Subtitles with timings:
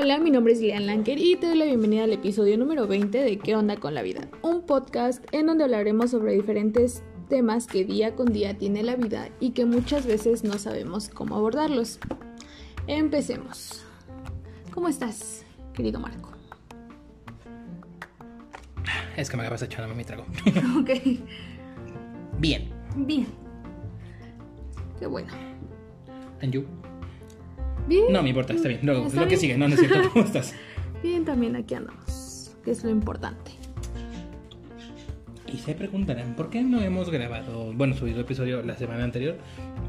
[0.00, 3.18] Hola, mi nombre es Lian Lanker y te doy la bienvenida al episodio número 20
[3.18, 4.28] de ¿Qué onda con la vida?
[4.42, 9.28] Un podcast en donde hablaremos sobre diferentes temas que día con día tiene la vida
[9.40, 11.98] y que muchas veces no sabemos cómo abordarlos.
[12.86, 13.84] Empecemos.
[14.72, 16.30] ¿Cómo estás, querido Marco?
[19.16, 20.26] Es que me acabas echándome mi trago.
[20.80, 20.90] ok,
[22.38, 22.70] Bien.
[22.94, 23.26] bien.
[25.00, 25.32] Qué bueno.
[26.40, 26.77] ¿And you?
[27.88, 28.04] Bien.
[28.12, 28.80] No me importa, está bien.
[28.82, 30.10] Lo, Está lo que sigue, no, no es cierto.
[30.12, 30.54] ¿Cómo estás?
[31.02, 33.52] Bien, también aquí andamos, que es lo importante.
[35.52, 39.38] Y se preguntarán, ¿por qué no hemos grabado, bueno, subido episodio la semana anterior?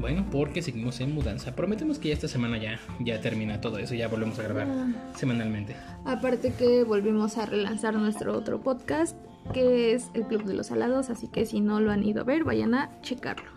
[0.00, 1.54] Bueno, porque seguimos en mudanza.
[1.54, 5.12] Prometemos que ya esta semana ya, ya termina todo eso, ya volvemos a grabar Ah.
[5.16, 5.76] semanalmente.
[6.06, 9.14] Aparte que volvimos a relanzar nuestro otro podcast,
[9.52, 12.24] que es el Club de los Alados, así que si no lo han ido a
[12.24, 13.50] ver, vayan a checarlo.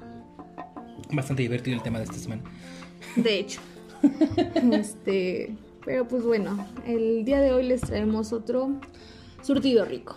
[1.13, 2.41] Bastante divertido el tema de esta semana.
[3.15, 3.61] De hecho.
[4.71, 8.71] este, pero pues bueno, el día de hoy les traemos otro
[9.41, 10.15] surtido rico.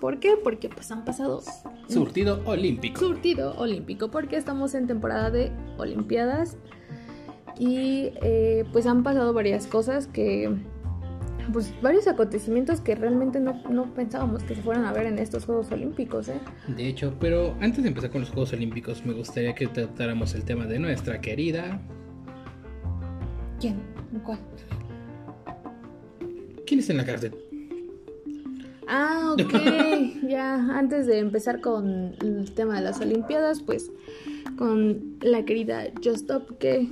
[0.00, 0.34] ¿Por qué?
[0.42, 1.42] Porque pues han pasado
[1.88, 2.98] Surtido olímpico.
[2.98, 6.56] surtido olímpico, porque estamos en temporada de Olimpiadas
[7.58, 10.50] y eh, pues han pasado varias cosas que,
[11.52, 15.44] pues varios acontecimientos que realmente no, no pensábamos que se fueran a ver en estos
[15.44, 16.40] Juegos Olímpicos, ¿eh?
[16.66, 20.44] De hecho, pero antes de empezar con los Juegos Olímpicos, me gustaría que tratáramos el
[20.44, 21.80] tema de nuestra querida.
[23.62, 23.76] ¿Quién?
[24.24, 24.38] ¿Cuál?
[26.66, 27.32] ¿Quién está en la cárcel?
[28.88, 29.54] Ah, ok,
[30.28, 33.90] ya, antes de empezar con el tema de las Olimpiadas, pues
[34.58, 36.88] con la querida Just Stop que...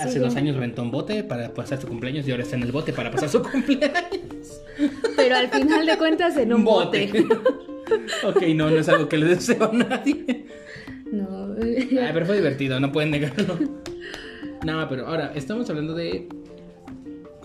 [0.00, 2.64] Hace sigue- dos años rentó un bote para pasar su cumpleaños y ahora está en
[2.64, 4.60] el bote para pasar su cumpleaños.
[5.16, 7.08] Pero al final de cuentas en un bote.
[8.24, 10.44] ok, no, no es algo que le deseo a nadie.
[11.12, 11.38] no,
[12.00, 13.56] Ah, pero fue divertido, no pueden negarlo.
[14.64, 16.28] No, pero ahora, estamos hablando de.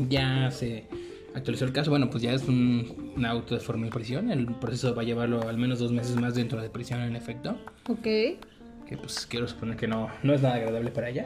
[0.10, 0.88] Ya se
[1.36, 1.90] actualizó el caso.
[1.92, 4.32] Bueno, pues ya es un, un auto de forma de prisión.
[4.32, 7.58] El proceso va a llevarlo al menos dos meses más dentro de prisión, en efecto.
[7.90, 8.04] ok.
[8.04, 11.26] Que pues quiero suponer que no, no es nada agradable para ella.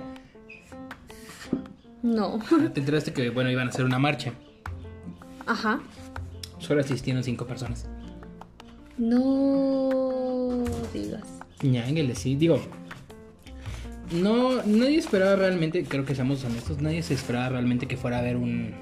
[2.03, 2.40] No.
[2.51, 4.31] Ah, Te enteraste que, bueno, iban a hacer una marcha.
[5.45, 5.79] Ajá.
[6.59, 7.90] Solo asistieron cinco personas.
[8.97, 10.63] No
[10.94, 11.23] digas.
[11.63, 12.35] Ñángueles, sí.
[12.35, 12.59] Digo,
[14.12, 18.19] no, nadie esperaba realmente, creo que seamos honestos, nadie se esperaba realmente que fuera a
[18.19, 18.73] haber un,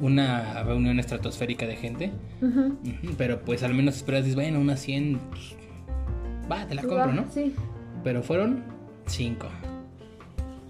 [0.00, 2.12] una reunión estratosférica de gente.
[3.16, 5.56] Pero pues al menos esperas, dices, bueno, unas 100, pues,
[6.50, 7.26] va, te la compro, ¿no?
[7.30, 7.54] Sí.
[8.04, 8.62] Pero fueron
[9.06, 9.46] 5.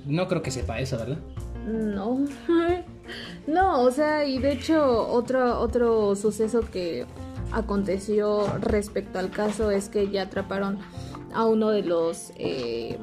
[0.06, 1.18] No creo que sepa eso, ¿verdad?
[1.66, 2.24] No.
[3.46, 7.06] No, o sea, y de hecho otro, otro suceso que
[7.50, 10.78] aconteció respecto al caso es que ya atraparon
[11.32, 12.98] a uno de los eh,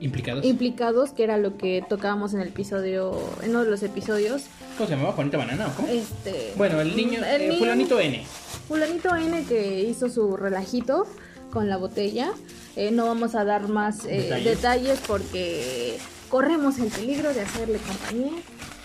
[0.00, 0.44] Implicados.
[0.44, 4.42] implicados, que era lo que tocábamos en el episodio, en uno de los episodios.
[4.76, 5.12] ¿Cómo se llamaba?
[5.14, 5.88] Juanita Banana, ¿o cómo?
[5.88, 8.22] Este, Bueno, el niño, el eh, niño- fulanito N.
[8.68, 11.06] Fulanito N que hizo su relajito
[11.50, 12.32] con la botella.
[12.76, 14.44] Eh, no vamos a dar más eh, Detalles.
[14.56, 15.00] detalles.
[15.06, 15.96] porque
[16.28, 18.32] corremos el peligro de hacerle compañía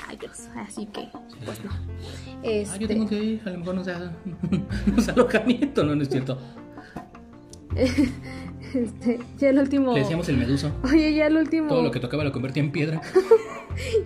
[0.07, 0.31] a ellos.
[0.55, 1.09] Así que,
[1.45, 1.71] pues no.
[1.73, 4.15] Ah, Este, yo tengo que ir, a lo mejor no sea,
[4.95, 6.37] no sea alojamiento, no, no es cierto.
[8.73, 9.93] este, ya el último.
[9.93, 10.71] Le decíamos el meduso.
[10.83, 11.67] Oye, ya el último.
[11.69, 13.01] Todo lo que tocaba lo convertía en piedra.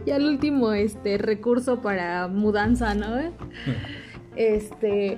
[0.05, 3.17] Ya el último este recurso para mudanza, ¿no?
[4.35, 5.17] Este.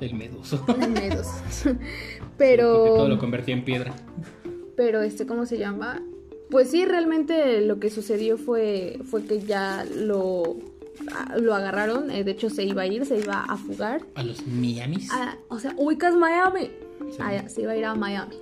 [0.00, 0.64] El meduso.
[0.88, 1.26] medos.
[1.64, 1.78] Porque
[2.38, 2.72] Pero.
[2.84, 3.94] todo lo convertía en piedra.
[4.76, 6.00] Pero este, ¿cómo se llama?
[6.50, 10.56] Pues sí, realmente lo que sucedió fue, fue que ya lo,
[11.12, 12.10] a- lo agarraron.
[12.12, 14.02] eh, de hecho, se iba a ir, se iba a fugar.
[14.14, 15.08] A los Miamis.
[15.12, 16.70] Ah, o sea, ubicas Miami.
[17.10, 17.48] Sí.
[17.48, 18.36] Se iba a ir a Miami.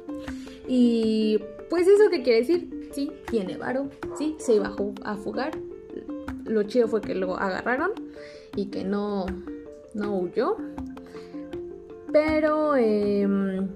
[0.66, 1.38] Y
[1.70, 5.52] pues eso qué quiere decir, sí, tiene varo, sí, se iba a, fugar.
[6.44, 7.92] Lo chido fue que lo agarraron
[8.56, 9.26] y que no,
[9.94, 10.56] no huyó.
[12.12, 13.68] Pero em,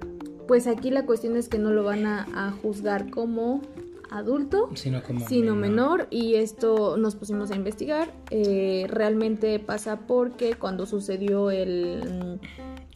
[0.47, 3.63] pues aquí la cuestión es que no lo van a, a juzgar como
[4.11, 8.13] adulto, Sino como sino menor y esto nos pusimos a investigar.
[8.31, 12.41] Eh, realmente pasa porque cuando sucedió el,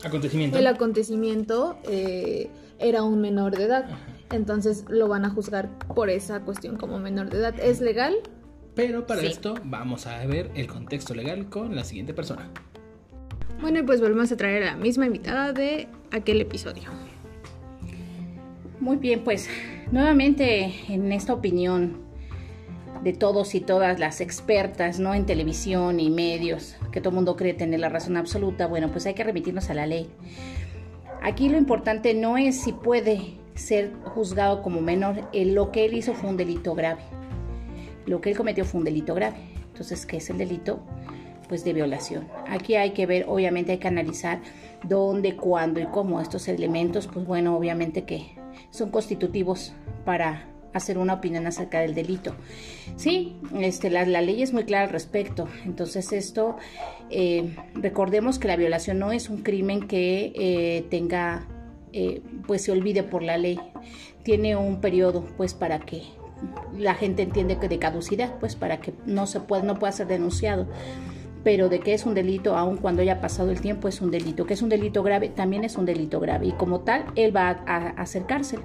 [0.04, 0.58] Acontecimiento.
[0.58, 3.84] el acontecimiento eh, era un menor de edad.
[3.84, 3.98] Ajá.
[4.30, 7.54] Entonces lo van a juzgar por esa cuestión como menor de edad.
[7.60, 8.14] ¿Es legal?
[8.74, 9.26] Pero para Sí.
[9.26, 12.48] esto vamos a ver el contexto legal con la siguiente persona.
[13.60, 16.84] Bueno, y pues volvemos a traer a la misma invitada de aquel episodio.
[18.80, 19.48] Muy bien, pues
[19.92, 21.98] nuevamente en esta opinión
[23.02, 25.14] de todos y todas las expertas, ¿no?
[25.14, 29.06] En televisión y medios, que todo el mundo cree tener la razón absoluta, bueno, pues
[29.06, 30.08] hay que remitirnos a la ley.
[31.20, 35.94] Aquí lo importante no es si puede ser juzgado como menor, eh, lo que él
[35.94, 37.02] hizo fue un delito grave.
[38.06, 39.36] Lo que él cometió fue un delito grave.
[39.68, 40.80] Entonces, ¿qué es el delito?
[41.48, 42.28] Pues de violación.
[42.48, 44.40] Aquí hay que ver, obviamente hay que analizar
[44.84, 48.32] dónde, cuándo y cómo estos elementos, pues bueno, obviamente que
[48.70, 49.72] son constitutivos
[50.04, 52.34] para hacer una opinión acerca del delito.
[52.96, 55.48] Sí, este, la, ley es muy clara al respecto.
[55.64, 56.56] Entonces esto,
[57.10, 61.46] eh, recordemos que la violación no es un crimen que eh, tenga,
[61.92, 63.60] eh, pues se olvide por la ley.
[64.22, 66.02] Tiene un periodo, pues, para que
[66.76, 70.06] la gente entiende que de caducidad, pues, para que no se pueda, no pueda ser
[70.06, 70.68] denunciado
[71.44, 74.46] pero de que es un delito, aun cuando haya pasado el tiempo, es un delito.
[74.46, 76.46] Que es un delito grave, también es un delito grave.
[76.46, 78.60] Y como tal, él va a, a acercarse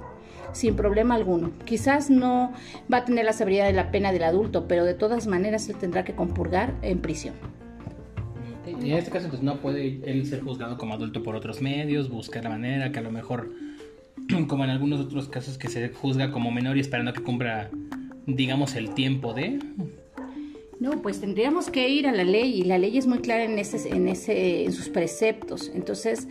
[0.52, 1.52] sin problema alguno.
[1.64, 2.52] Quizás no
[2.92, 5.76] va a tener la severidad de la pena del adulto, pero de todas maneras él
[5.76, 7.34] tendrá que compurgar en prisión.
[8.82, 12.10] Y en este caso, pues no puede él ser juzgado como adulto por otros medios,
[12.10, 13.50] buscar la manera que a lo mejor,
[14.48, 17.70] como en algunos otros casos, que se juzga como menor y esperando que cumpla,
[18.26, 19.58] digamos, el tiempo de.
[20.80, 23.58] No, pues tendríamos que ir a la ley y la ley es muy clara en
[23.58, 25.72] ese, en ese, en sus preceptos.
[25.74, 26.28] Entonces,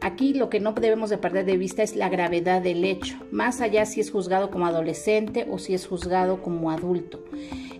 [0.00, 3.60] Aquí lo que no debemos de perder de vista es la gravedad del hecho, más
[3.60, 7.24] allá si es juzgado como adolescente o si es juzgado como adulto.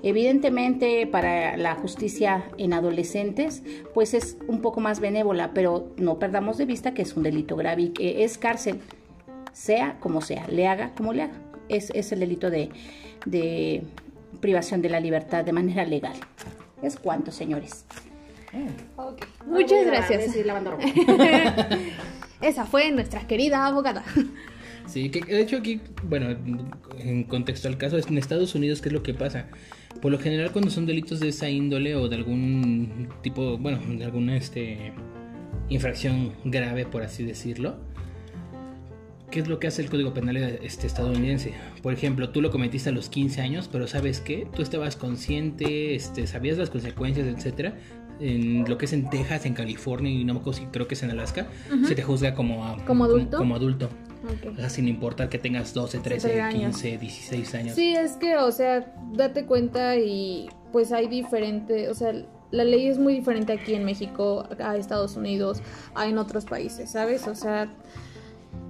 [0.03, 3.63] Evidentemente para la justicia en adolescentes
[3.95, 7.55] pues es un poco más benévola, pero no perdamos de vista que es un delito
[7.55, 8.81] grave y que es cárcel,
[9.53, 11.41] sea como sea, le haga como le haga.
[11.69, 12.71] Es, el delito de,
[13.27, 13.83] de
[14.41, 16.17] privación de la libertad de manera legal.
[16.83, 17.85] Es cuanto, señores.
[19.47, 20.35] Muchas gracias.
[22.41, 24.05] Esa fue nuestra querida abogada.
[24.87, 26.35] Sí, que de hecho aquí, bueno,
[26.99, 29.47] en contexto al caso, en Estados Unidos, ¿qué es lo que pasa?
[30.01, 34.05] Por lo general cuando son delitos de esa índole o de algún tipo, bueno, de
[34.05, 34.93] alguna este,
[35.69, 37.77] infracción grave, por así decirlo,
[39.31, 41.53] ¿qué es lo que hace el Código Penal este, estadounidense?
[41.83, 44.47] Por ejemplo, tú lo cometiste a los 15 años, pero ¿sabes qué?
[44.55, 47.77] Tú estabas consciente, este, sabías las consecuencias, etcétera,
[48.21, 50.95] en lo que es en Texas, en California y no me acuerdo si creo que
[50.95, 51.47] es en Alaska,
[51.87, 53.39] se te juzga como, como adulto.
[53.39, 53.89] Como, adulto.
[54.69, 57.75] sin importar que tengas 12, 13, 15, 16 años.
[57.75, 62.13] Sí, es que, o sea, date cuenta y pues hay diferente, o sea,
[62.51, 65.63] la ley es muy diferente aquí en México, a Estados Unidos,
[65.95, 67.27] a en otros países, ¿sabes?
[67.27, 67.71] O sea...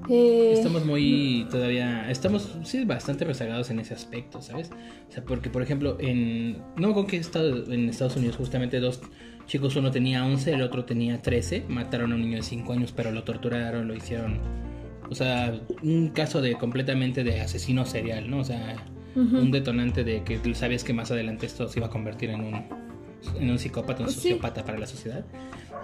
[0.08, 4.70] Eh, estamos muy todavía, estamos sí bastante rezagados en ese aspecto, ¿sabes?
[5.08, 9.00] O sea, porque por ejemplo, en no con qué estado en Estados Unidos justamente dos
[9.48, 12.92] chicos, uno tenía 11, el otro tenía 13, mataron a un niño de 5 años,
[12.94, 14.38] pero lo torturaron, lo hicieron.
[15.10, 18.40] O sea, un caso de completamente de asesino serial, ¿no?
[18.40, 18.76] O sea,
[19.16, 22.64] un detonante de que sabías que más adelante esto se iba a convertir en un,
[23.38, 25.24] en un psicópata, un sociópata para la sociedad.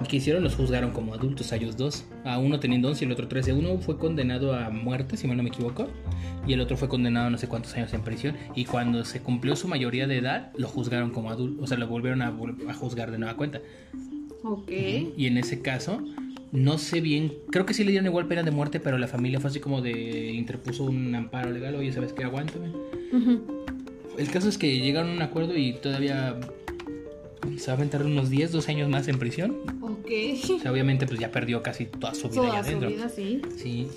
[0.01, 2.05] Y que hicieron, los juzgaron como adultos a ellos dos.
[2.25, 3.53] A uno teniendo 11 y el otro 13.
[3.53, 5.89] Uno fue condenado a muerte, si mal no me equivoco.
[6.47, 8.37] Y el otro fue condenado a no sé cuántos años en prisión.
[8.55, 11.63] Y cuando se cumplió su mayoría de edad, lo juzgaron como adulto.
[11.63, 12.29] O sea, lo volvieron a,
[12.69, 13.61] a juzgar de nueva cuenta.
[14.43, 14.71] Ok.
[15.17, 16.03] Y en ese caso,
[16.55, 19.41] no sé bien, creo que sí le dieron igual pena de muerte, pero la familia
[19.41, 22.23] fue así como de interpuso un amparo legal, oye, ¿sabes qué?
[22.23, 22.69] Aguántame.
[24.17, 26.39] El caso es que llegaron a un acuerdo y todavía
[27.59, 29.57] se va a aventar unos 10, 12 años más en prisión.
[29.81, 30.11] Ok.
[30.57, 32.91] O sea, obviamente pues ya perdió casi toda su vida toda adentro.
[32.91, 33.43] Su vida, sí.
[33.57, 33.89] Sí.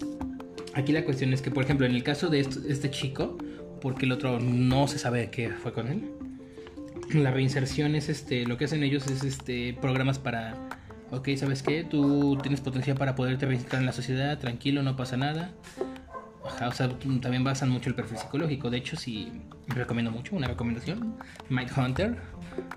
[0.73, 3.37] Aquí la cuestión es que, por ejemplo, en el caso de este chico,
[3.81, 6.03] porque el otro no se sabe qué fue con él,
[7.13, 10.55] la reinserción es este, lo que hacen ellos es este, programas para,
[11.11, 11.83] ok, ¿sabes qué?
[11.83, 15.51] Tú tienes potencial para poderte reinsertar en la sociedad, tranquilo, no pasa nada.
[16.43, 16.89] o sea,
[17.21, 18.69] también basan mucho el perfil psicológico.
[18.69, 19.31] De hecho, sí,
[19.67, 21.15] recomiendo mucho, una recomendación,
[21.49, 22.17] Mike Hunter,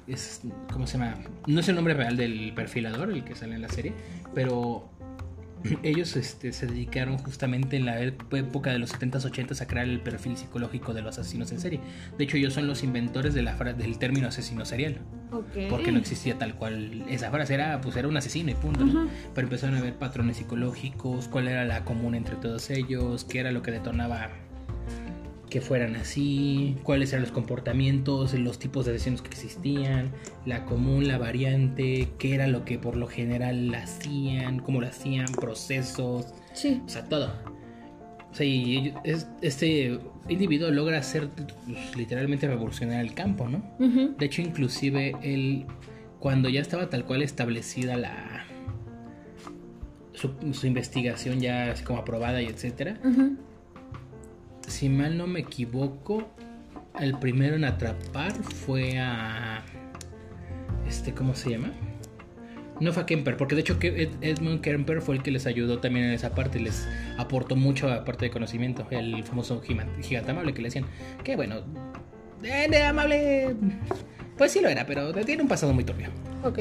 [0.06, 1.16] es, ¿cómo se llama?
[1.46, 3.92] No es el nombre real del perfilador, el que sale en la serie,
[4.34, 4.90] pero
[5.82, 10.00] ellos este, se dedicaron justamente en la época de los 70s, 80s a crear el
[10.00, 11.80] perfil psicológico de los asesinos en serie.
[12.16, 14.98] De hecho, ellos son los inventores de la del término asesino serial.
[15.68, 18.84] Porque no existía tal cual esa frase, era, pues, era un asesino y punto.
[19.34, 23.52] Pero empezaron a ver patrones psicológicos, cuál era la común entre todos ellos, qué era
[23.52, 24.30] lo que detonaba
[25.50, 30.12] que fueran así, cuáles eran los comportamientos, los tipos de lesiones que existían,
[30.46, 35.26] la común, la variante, qué era lo que por lo general hacían, cómo lo hacían,
[35.26, 36.80] procesos, sí.
[36.86, 37.32] o sea, todo.
[38.30, 38.94] O sea, y
[39.42, 43.62] este individuo logra hacer pues, literalmente revolucionar el campo, ¿no?
[43.78, 45.66] De hecho, inclusive él,
[46.20, 48.46] cuando ya estaba tal cual establecida la...
[50.12, 53.00] Su, investigación ya así como aprobada y etcétera,
[54.70, 56.28] si mal no me equivoco,
[56.98, 59.62] el primero en atrapar fue a.
[60.88, 61.72] Este, ¿cómo se llama?
[62.80, 66.06] No fue a Kemper, porque de hecho Edmund Kemper fue el que les ayudó también
[66.06, 70.68] en esa parte, les aportó mucho aparte de conocimiento, el famoso gigante amable que le
[70.68, 70.86] decían,
[71.22, 71.56] que bueno,
[72.42, 73.54] eh, de amable.
[74.38, 76.08] Pues sí lo era, pero tiene un pasado muy turbio.
[76.42, 76.58] Ok.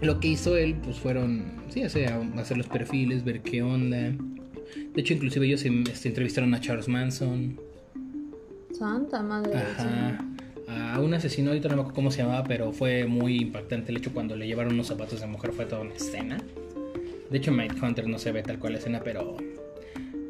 [0.00, 4.12] Lo que hizo él, pues fueron, sí, o sea, hacer los perfiles, ver qué onda.
[4.94, 7.58] De hecho, inclusive ellos em, este, entrevistaron a Charles Manson.
[8.72, 9.56] Santa madre.
[9.56, 10.18] Ajá.
[10.68, 13.98] A un asesino, ahorita no me acuerdo cómo se llamaba, pero fue muy impactante el
[13.98, 16.38] hecho cuando le llevaron unos zapatos de mujer, fue toda una escena.
[17.30, 19.36] De hecho, en Hunter no se ve tal cual la escena, pero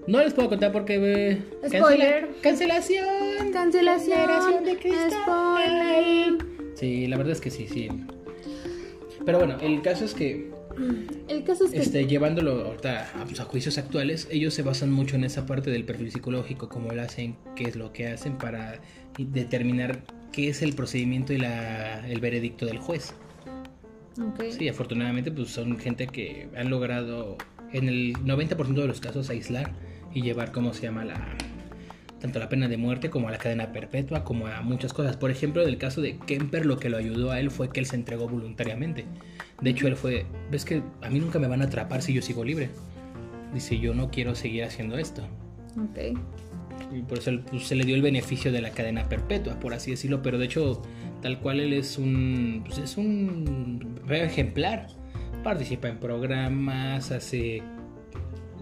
[0.06, 2.28] no les puedo contar porque eh, Spoiler.
[2.42, 3.52] cancelación.
[3.52, 4.20] Cancelación.
[4.20, 5.10] Generación de cristal.
[5.10, 6.38] Spoiler.
[6.74, 7.88] Sí, la verdad es que sí, sí.
[9.24, 10.50] Pero bueno, el caso es que
[11.28, 14.92] El caso es que este, llevándolo ahorita a, pues, a juicios actuales, ellos se basan
[14.92, 18.36] mucho en esa parte del perfil psicológico, cómo lo hacen, qué es lo que hacen
[18.38, 18.80] para
[19.18, 20.02] determinar
[20.32, 23.14] qué es el procedimiento y la, el veredicto del juez.
[24.50, 27.36] Sí, afortunadamente pues son gente que han logrado
[27.72, 29.72] en el 90% de los casos aislar
[30.14, 31.04] y llevar, ¿cómo se llama?
[31.04, 31.36] La,
[32.26, 35.16] tanto la pena de muerte como a la cadena perpetua, como a muchas cosas.
[35.16, 37.78] Por ejemplo, en el caso de Kemper, lo que lo ayudó a él fue que
[37.78, 39.04] él se entregó voluntariamente.
[39.60, 42.22] De hecho, él fue, ves que a mí nunca me van a atrapar si yo
[42.22, 42.70] sigo libre.
[43.54, 45.22] Dice, yo no quiero seguir haciendo esto.
[45.78, 46.18] Ok.
[46.92, 49.92] Y por eso pues, se le dio el beneficio de la cadena perpetua, por así
[49.92, 50.20] decirlo.
[50.20, 50.82] Pero de hecho,
[51.22, 54.88] tal cual él es un, pues, es un ejemplar.
[55.44, 57.62] Participa en programas, hace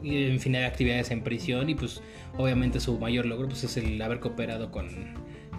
[0.05, 2.01] infinidad de actividades en prisión y pues
[2.37, 4.89] obviamente su mayor logro pues, es el haber cooperado con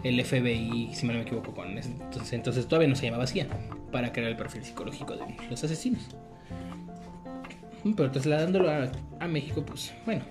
[0.04, 3.48] el FBI, si no me equivoco, con ese- entonces, entonces todavía no se llamaba CIA,
[3.92, 6.04] para crear el perfil psicológico de los asesinos.
[7.96, 10.24] Pero trasladándolo a, a México, pues bueno,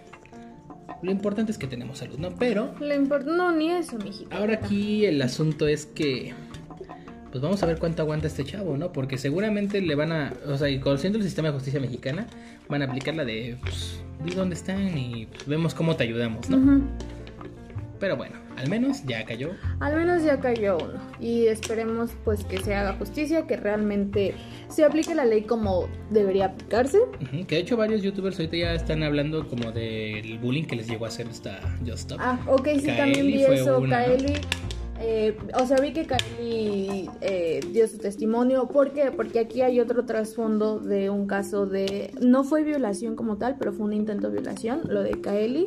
[1.03, 2.31] lo importante es que tenemos salud, ¿no?
[2.35, 4.35] Pero Lo No, ni eso, mijito.
[4.35, 6.35] Ahora aquí el asunto es que
[7.35, 8.93] pues vamos a ver cuánto aguanta este chavo, ¿no?
[8.93, 12.29] Porque seguramente le van a, o sea, y conociendo el sistema de justicia mexicana,
[12.69, 16.49] van a aplicar la de, pues, di dónde están y pues, vemos cómo te ayudamos,
[16.49, 16.81] ¿no?
[17.99, 19.51] Pero bueno, al menos ya cayó.
[19.81, 21.01] Al menos ya cayó uno.
[21.19, 24.35] Y esperemos pues que se haga justicia, que realmente
[24.69, 27.01] se aplique la ley como debería aplicarse.
[27.49, 31.05] Que de hecho varios youtubers ahorita ya están hablando como del bullying que les llegó
[31.05, 32.19] a hacer esta Just Stop.
[32.21, 33.79] Ah, ok, sí, Kaeli también vi eso.
[33.79, 34.05] una.
[34.05, 34.35] Kaeli,
[35.01, 38.69] eh, o sea, vi que Kaeli eh, dio su testimonio.
[38.69, 39.11] ¿Por qué?
[39.11, 42.13] Porque aquí hay otro trasfondo de un caso de.
[42.21, 45.67] No fue violación como tal, pero fue un intento de violación, lo de Kaeli.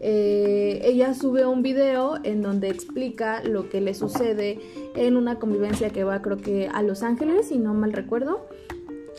[0.00, 4.58] Eh, ella sube un video en donde explica lo que le sucede
[4.94, 8.46] en una convivencia que va, creo que a Los Ángeles, si no mal recuerdo.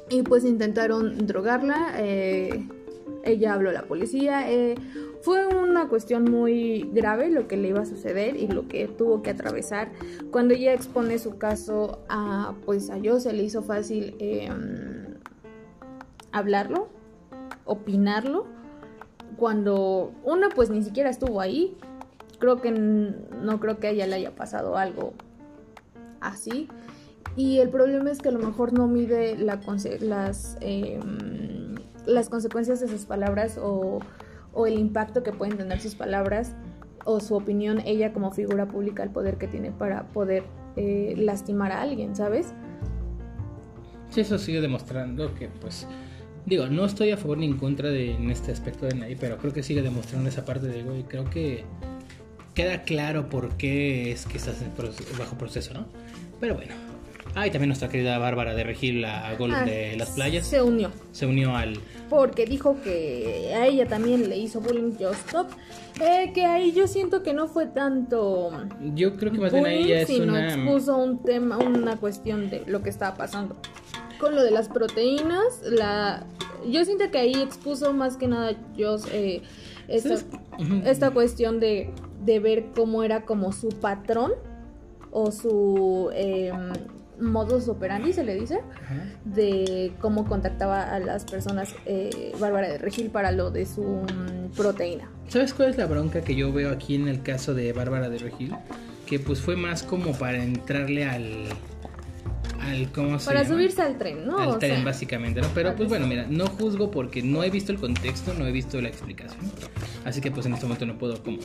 [0.10, 1.96] Y pues intentaron drogarla.
[1.98, 2.66] eh,
[3.28, 4.52] ella habló a la policía.
[4.52, 4.76] eh,
[5.22, 9.22] fue una cuestión muy grave lo que le iba a suceder y lo que tuvo
[9.22, 9.92] que atravesar.
[10.32, 14.50] Cuando ella expone su caso a, pues a yo se le hizo fácil eh,
[16.32, 16.88] hablarlo,
[17.66, 18.46] opinarlo.
[19.38, 21.78] Cuando una pues ni siquiera estuvo ahí.
[22.40, 25.14] Creo que no creo que a ella le haya pasado algo
[26.22, 26.70] así.
[27.36, 29.60] Y el problema es que a lo mejor no mide la
[30.00, 31.00] las, eh,
[32.08, 34.00] las consecuencias de sus palabras o,
[34.66, 36.56] el impacto que pueden tener sus palabras
[37.06, 40.46] o su opinión, ella como figura pública, el poder que tiene para poder
[40.76, 42.54] eh, lastimar a alguien, ¿sabes?
[44.10, 45.86] Sí, eso sigue demostrando que, pues,
[46.48, 49.38] digo, no estoy a favor ni en contra de en este aspecto de nadie, pero
[49.38, 51.64] creo que sigue demostrando esa parte de, güey, creo que
[52.56, 54.56] queda claro por qué es que estás
[55.20, 55.86] bajo proceso, ¿no?
[56.40, 56.87] Pero bueno.
[57.38, 60.62] Ah, y también nuestra querida Bárbara de Regil, la Gol Ah, de las playas, Se
[60.62, 60.92] unió.
[61.12, 61.78] se unió al...
[62.10, 65.48] porque dijo que a ella también le hizo bullying Just Stop,
[66.02, 68.52] eh, que ahí yo siento que no fue tanto
[68.96, 70.54] Yo creo que más bien ahí bullying, ya es sino una...
[70.54, 73.56] expuso un tema, una cuestión de lo que estaba pasando.
[74.20, 76.26] Con lo de las proteínas, la
[76.68, 79.44] yo siento que ahí expuso más que nada yo eh,
[79.88, 80.16] esta,
[80.86, 81.92] esta cuestión de,
[82.26, 84.32] de ver cómo era como su patrón
[85.12, 86.52] o su eh,
[87.20, 88.60] modus operandi se le dice
[89.26, 94.56] de cómo contactaba a las personas eh, Bárbara de Regil para lo de su mm,
[94.56, 95.10] proteína.
[95.28, 98.18] ¿Sabes cuál es la bronca que yo veo aquí en el caso de Bárbara de
[98.20, 98.56] Regil?
[99.06, 101.46] Que pues fue más como para entrarle al...
[102.60, 103.56] al ¿Cómo se Para llama?
[103.56, 104.38] subirse al tren, ¿no?
[104.38, 105.48] al O tren sea, básicamente, ¿no?
[105.54, 108.80] Pero pues bueno, mira, no juzgo porque no he visto el contexto, no he visto
[108.82, 109.40] la explicación.
[110.06, 111.38] Así que pues en este momento no puedo como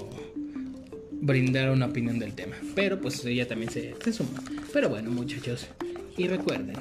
[1.23, 2.57] brindar una opinión del tema.
[2.75, 4.43] Pero pues ella también se, se suma.
[4.73, 5.67] Pero bueno, muchachos,
[6.17, 6.75] y recuerden,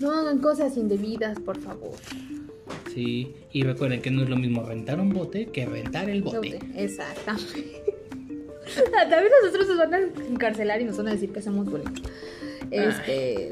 [0.00, 1.94] No hagan cosas indebidas, por favor.
[2.94, 6.58] sí, y recuerden que no es lo mismo rentar un bote que rentar el bote.
[6.76, 7.82] Exactamente.
[8.92, 9.98] También nosotros nos van a
[10.30, 11.90] encarcelar y nos van a decir que hacemos bullying.
[12.70, 13.50] Este.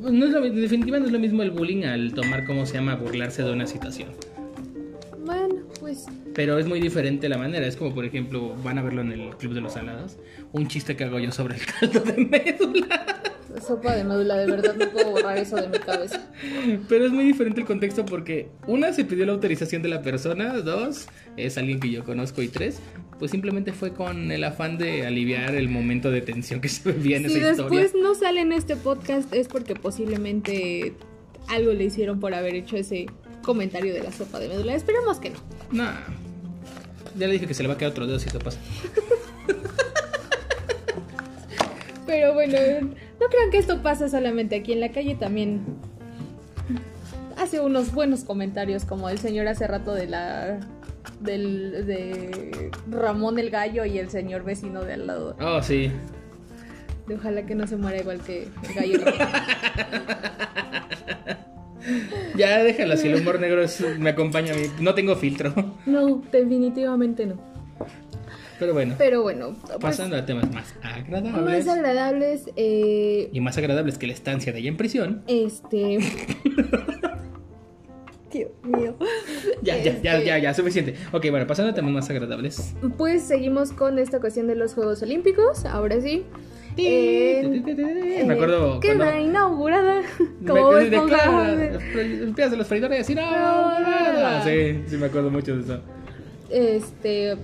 [0.00, 2.96] No es lo, definitivamente no es lo mismo el bullying al tomar, ¿cómo se llama?,
[2.96, 4.10] burlarse de una situación.
[5.88, 6.04] Pues
[6.34, 7.66] Pero es muy diferente la manera.
[7.66, 10.18] Es como, por ejemplo, van a verlo en el Club de los Salados.
[10.52, 13.22] Un chiste que hago yo sobre el caldo de médula.
[13.66, 16.30] Sopa de médula, de verdad no puedo borrar eso de mi cabeza.
[16.88, 20.52] Pero es muy diferente el contexto porque, una, se pidió la autorización de la persona.
[20.58, 21.06] Dos,
[21.38, 22.42] es alguien que yo conozco.
[22.42, 22.80] Y tres,
[23.18, 27.16] pues simplemente fue con el afán de aliviar el momento de tensión que se vivía
[27.16, 27.80] en Si esa historia.
[27.80, 30.92] después no sale en este podcast es porque posiblemente
[31.48, 33.06] algo le hicieron por haber hecho ese
[33.48, 34.74] comentario de la sopa de médula.
[34.74, 35.38] Esperemos que no.
[35.72, 35.94] Nah.
[37.16, 38.58] Ya le dije que se le va a quedar otro dedo si eso pasa.
[42.06, 42.58] Pero bueno,
[43.18, 45.62] no crean que esto pasa solamente aquí en la calle, también
[47.38, 50.60] hace unos buenos comentarios como el señor hace rato de la
[51.20, 55.36] del de Ramón el gallo y el señor vecino de al lado.
[55.40, 55.90] Oh, sí.
[57.06, 58.98] De ojalá que no se muera igual que el gallo.
[62.38, 64.62] Ya déjala, si el humor negro es- me acompaña a mí.
[64.80, 65.52] No tengo filtro.
[65.86, 67.34] No, definitivamente no.
[68.58, 71.64] Pero bueno, Pero bueno, pues, pasando a temas más agradables.
[71.66, 72.50] más agradables.
[72.56, 75.22] eh, Y más agradables que la estancia de ella en prisión.
[75.28, 75.98] este.
[78.32, 78.94] Dios mío.
[79.62, 80.94] Ya, ya, ya, Este- ya, ya, suficiente.
[81.12, 82.74] Ok, bueno, pasando a temas más agradables.
[82.98, 85.64] Pues seguimos con esta cuestión de los Juegos Olímpicos.
[85.64, 86.24] Ahora sí.
[86.86, 89.20] En- Me acuerdo Eh, Queda cuando...
[89.20, 90.02] inaugurada.
[90.40, 91.52] me- Como de- declara,
[91.94, 93.08] Empiezas de los freidores.
[93.10, 94.44] No.
[94.44, 95.80] Sí, sí, me acuerdo mucho de eso.
[96.50, 97.36] Este.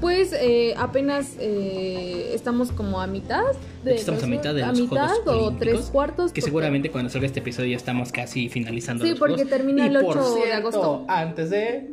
[0.00, 3.42] Pues eh, apenas eh, estamos como a mitad.
[3.84, 6.32] De Estamos a mitad de a los mitad Juegos o tres cuartos.
[6.32, 9.50] Que porque- seguramente cuando salga este episodio ya estamos casi finalizando Sí, los porque juegos.
[9.50, 11.04] termina Y el por 8 de agosto.
[11.06, 11.90] Antes de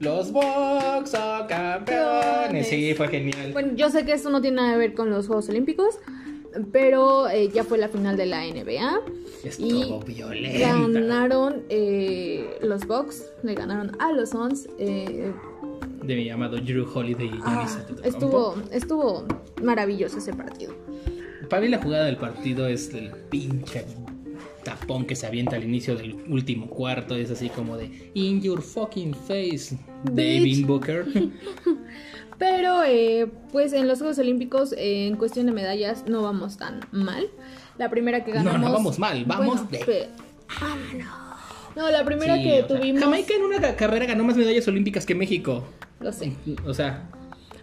[0.00, 2.68] los Boxo Campeones.
[2.68, 3.52] Sí, fue genial.
[3.52, 5.96] Bueno, yo sé que esto no tiene nada que ver con los Juegos Olímpicos,
[6.72, 9.00] pero eh, ya fue la final de la NBA.
[9.44, 10.58] Estuvo y violenta.
[10.88, 14.68] Ganaron eh, los Bucks, le ganaron a los Suns.
[14.78, 15.32] eh,
[16.02, 17.66] De mi amado Drew Holiday y ah,
[18.02, 19.24] estuvo, estuvo
[19.62, 20.74] maravilloso ese partido.
[21.48, 23.84] Para mí la jugada del partido es el pinche
[24.70, 27.14] tapón que se avienta al inicio del último cuarto.
[27.16, 31.06] Es así como de In your fucking face, David Booker.
[32.38, 36.80] Pero eh, pues en los Juegos Olímpicos eh, en cuestión de medallas no vamos tan
[36.92, 37.26] mal.
[37.78, 38.72] La primera que No, no ganamos...
[38.72, 40.08] vamos mal, vamos de- pe-
[41.76, 43.02] No, la primera Sí, que o sea, tuvimos...
[43.02, 45.64] Jamaica en una ca- carrera ganó más medallas olímpicas que México.
[46.00, 46.32] Lo sé.
[46.66, 47.08] O sea,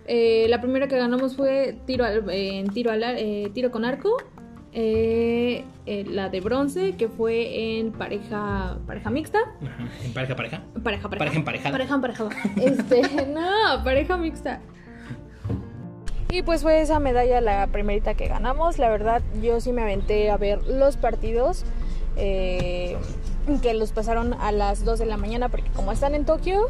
[0.08, 2.26] Eh, la primera que ganamos fue tiro al-
[2.74, 4.18] tiro, al eh, tiro con arco.
[4.78, 9.40] Eh, eh, la de bronce, que fue en pareja pareja mixta.
[9.40, 10.62] ajá, en pareja, pareja.
[10.84, 11.18] Pareja, pareja.
[11.20, 11.72] Pareja emparejada.
[11.72, 12.30] Pareja emparejada.
[12.58, 14.60] Este, no, pareja mixta.
[16.30, 18.78] Y pues fue esa medalla la primerita que ganamos.
[18.78, 21.64] La verdad, yo sí me aventé a ver los partidos.
[22.18, 22.98] eh,
[23.62, 26.68] que los pasaron a las 2 de la mañana porque como están en Tokio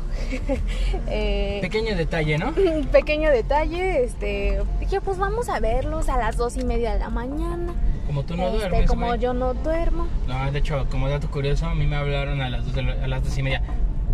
[1.08, 2.54] eh, Pequeño detalle, ¿no?
[2.92, 7.10] pequeño detalle, este, dije, pues vamos a verlos a las dos y media de la
[7.10, 7.74] mañana.
[8.16, 8.90] Como tú no Este, duermes.
[8.90, 10.08] como yo no duermo.
[10.26, 12.94] No, de hecho, como dato curioso, a mí me hablaron a las dos, de la-
[13.04, 13.62] a las dos y media.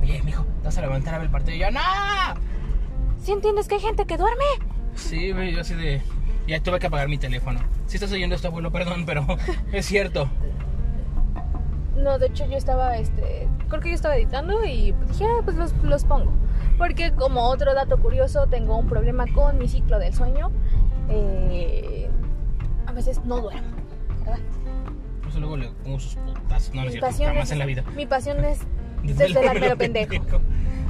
[0.01, 1.55] Oye, mijo, ¿te vas a levantar a ver el partido?
[1.55, 1.79] Y yo, ¡No!
[3.19, 4.43] ¿Sí entiendes que hay gente que duerme?
[4.95, 6.01] Sí, güey, yo así de.
[6.47, 7.59] Ya tuve que apagar mi teléfono.
[7.85, 9.23] Si estás oyendo esto, abuelo, perdón, pero
[9.71, 10.27] es cierto.
[11.95, 15.55] No, de hecho yo estaba, este, creo que yo estaba editando y dije, ah, pues
[15.57, 16.31] los, los pongo.
[16.79, 20.49] Porque como otro dato curioso, tengo un problema con mi ciclo del sueño.
[21.09, 22.09] Eh,
[22.87, 23.61] a veces no duermo,
[24.31, 24.45] ¿verdad?
[25.19, 26.71] Por eso luego le pongo sus putas.
[26.73, 27.83] No, no es Mi cierto, jamás es- en la vida.
[27.95, 28.59] Mi pasión es
[29.03, 30.41] desvelarme lo lo pendejo.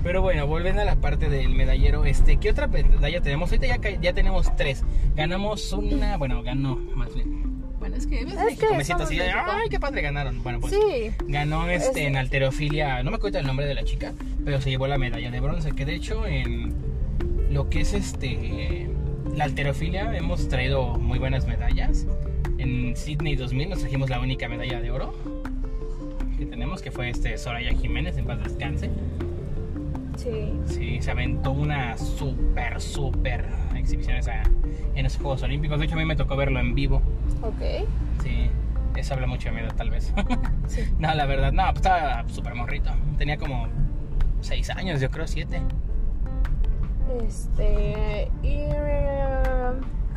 [0.03, 3.51] Pero bueno, volviendo a la parte del medallero, este, ¿qué otra medalla tenemos?
[3.51, 4.83] Ahorita ya, tenemos tres.
[5.15, 7.61] Ganamos una, bueno, ganó más bien.
[7.77, 8.25] Bueno, es que.
[8.25, 9.37] México, que me siento así México.
[9.45, 10.41] ay, qué padre ganaron.
[10.43, 11.11] Bueno, pues Sí.
[11.27, 14.69] ganó este Es- en alterofilia, no me acuerdo el nombre de la chica, pero se
[14.71, 16.73] llevó la medalla de bronce, que de hecho en
[17.51, 18.89] lo que es este
[19.35, 22.05] la alterofilia hemos traído muy buenas medallas.
[22.57, 25.13] En Sydney 2000 nos trajimos la única medalla de oro
[26.37, 28.89] que tenemos, que fue este Soraya Jiménez, en paz descanse.
[30.17, 30.53] Sí.
[30.65, 34.43] Sí, se aventó una súper, súper exhibición esa,
[34.95, 35.79] en los Juegos Olímpicos.
[35.79, 37.01] De hecho, a mí me tocó verlo en vivo.
[37.41, 37.87] Ok.
[38.21, 38.49] Sí,
[38.95, 40.13] eso habla mucho de mi edad, tal vez.
[40.67, 40.83] Sí.
[40.99, 42.91] no, la verdad, no, pues estaba súper morrito.
[43.17, 43.67] Tenía como
[44.41, 45.59] 6 años, yo creo, 7.
[47.19, 48.31] Este.
[48.43, 48.65] Y.
[48.67, 49.73] eh,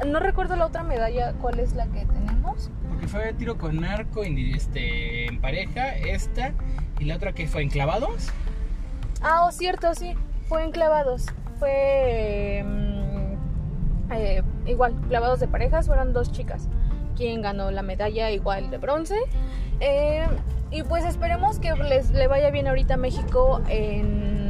[0.06, 2.70] no recuerdo la otra medalla, ¿cuál es la que tenemos?
[2.88, 6.52] Porque fue tiro con arco en, este, en pareja, esta,
[6.98, 8.30] y la otra que fue en clavados.
[9.22, 10.14] Ah, oh, cierto, sí.
[10.48, 11.26] Fue en clavados.
[11.58, 12.62] Fue.
[12.66, 16.68] mm, eh, igual, clavados de parejas, fueron dos chicas.
[17.16, 19.16] Quien ganó la medalla igual de bronce.
[19.80, 20.26] Eh,
[20.70, 24.43] y pues esperemos que les le vaya bien ahorita a México en,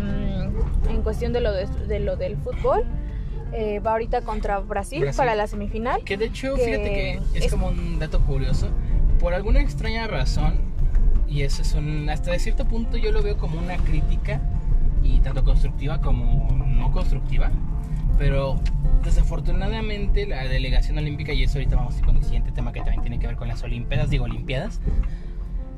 [0.88, 2.84] en cuestión de lo, de, de lo del fútbol.
[3.52, 5.16] Eh, va ahorita contra Brasil, Brasil.
[5.16, 6.02] para la semifinal.
[6.04, 8.68] Que de hecho, que fíjate que es, es- como un dato curioso.
[9.20, 10.54] Por alguna extraña razón,
[11.28, 12.10] y eso es un.
[12.10, 14.40] Hasta de cierto punto yo lo veo como una crítica,
[15.04, 17.50] y tanto constructiva como no constructiva.
[18.18, 18.58] Pero
[19.04, 22.80] desafortunadamente la delegación olímpica, y eso ahorita vamos a ir con el siguiente tema que
[22.80, 24.80] también tiene que ver con las Olimpiadas, digo Olimpiadas.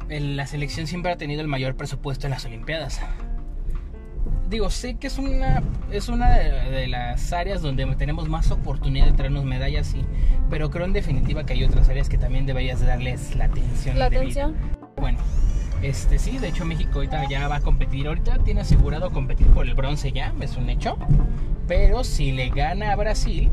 [0.09, 3.01] La selección siempre ha tenido el mayor presupuesto en las Olimpiadas.
[4.49, 9.07] Digo, sé que es una, es una de, de las áreas donde tenemos más oportunidad
[9.07, 10.05] de traernos medallas, sí,
[10.49, 13.99] pero creo en definitiva que hay otras áreas que también deberías de darles la atención.
[13.99, 14.55] La atención.
[14.97, 15.19] Bueno,
[15.83, 19.67] este sí, de hecho México ahorita ya va a competir, ahorita tiene asegurado competir por
[19.67, 20.97] el bronce ya, es un hecho,
[21.67, 23.51] pero si le gana a Brasil,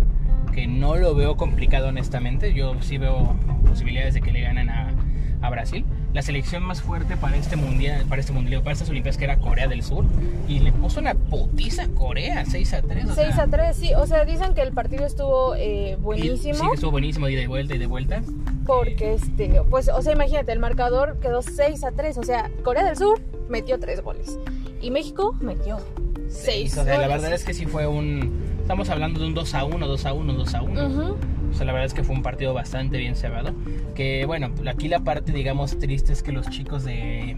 [0.53, 4.93] que no lo veo complicado honestamente, yo sí veo posibilidades de que le ganen a,
[5.41, 5.86] a Brasil.
[6.13, 9.38] La selección más fuerte para este mundial, para este mundial, para estas Olimpiadas que era
[9.39, 10.06] Corea del Sur
[10.47, 13.06] y le puso una putiza a Corea, 6 a 3.
[13.10, 13.93] o 6 sea, a 3, sí.
[13.95, 16.54] O sea, dicen que el partido estuvo eh, y- buenísimo.
[16.54, 18.21] Sí, que estuvo buenísimo, y de vuelta y de vuelta.
[18.67, 22.19] Porque, este, pues, o sea, imagínate, el marcador quedó 6 a 3.
[22.19, 24.38] O sea, Corea del Sur metió 3 goles.
[24.82, 25.80] Y México metió
[26.28, 28.54] 6 O sea, la verdad es que sí fue un.
[28.62, 31.15] Estamos hablando de un 2 a 1, 2 a 1, 2 a 1.
[31.53, 33.53] O sea, la verdad es que fue un partido bastante bien cerrado.
[33.93, 37.37] Que bueno, aquí la parte, digamos, triste es que los chicos de.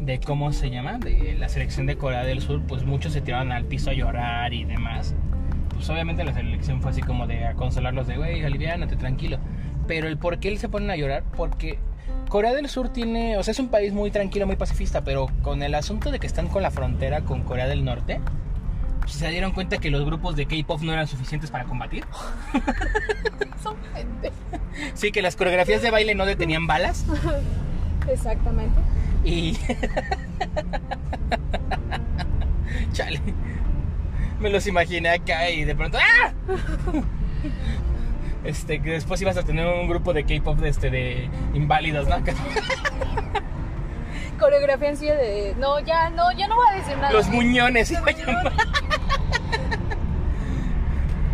[0.00, 0.98] de ¿Cómo se llama?
[0.98, 4.52] De la selección de Corea del Sur, pues muchos se tiraron al piso a llorar
[4.52, 5.14] y demás.
[5.74, 9.38] Pues obviamente la selección fue así como de a consolarlos de, güey, aliviánate, tranquilo.
[9.86, 11.78] Pero el por qué se ponen a llorar, porque
[12.28, 15.62] Corea del Sur tiene, o sea, es un país muy tranquilo, muy pacifista, pero con
[15.62, 18.20] el asunto de que están con la frontera con Corea del Norte,
[19.08, 22.04] se dieron cuenta que los grupos de K-pop no eran suficientes para combatir.
[23.62, 24.32] Son gente.
[24.94, 27.04] Sí, que las coreografías de baile no detenían balas
[28.08, 28.78] Exactamente.
[29.24, 29.56] y...
[32.92, 33.20] Chale.
[34.40, 35.98] Me los imaginé acá y de pronto...
[35.98, 36.32] ¡Ah!
[38.44, 42.16] Este, que después ibas a tener un grupo de K-pop de, este, de inválidos, ¿no?
[44.38, 45.54] Coreografía en sí de.
[45.58, 47.12] No, ya, no, ya no voy a decir nada.
[47.12, 47.92] Los muñones.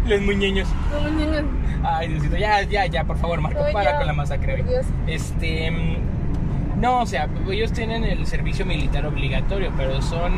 [0.06, 0.68] Los muñeños.
[0.92, 1.44] Los muñones.
[1.82, 4.62] Ay, Diosito, ya, ya, ya, por favor, Marco, No, para ya, con la masacre.
[4.62, 4.86] Dios.
[5.06, 5.70] Este.
[5.70, 10.32] mm, No, o sea, ellos tienen el servicio militar obligatorio, pero son.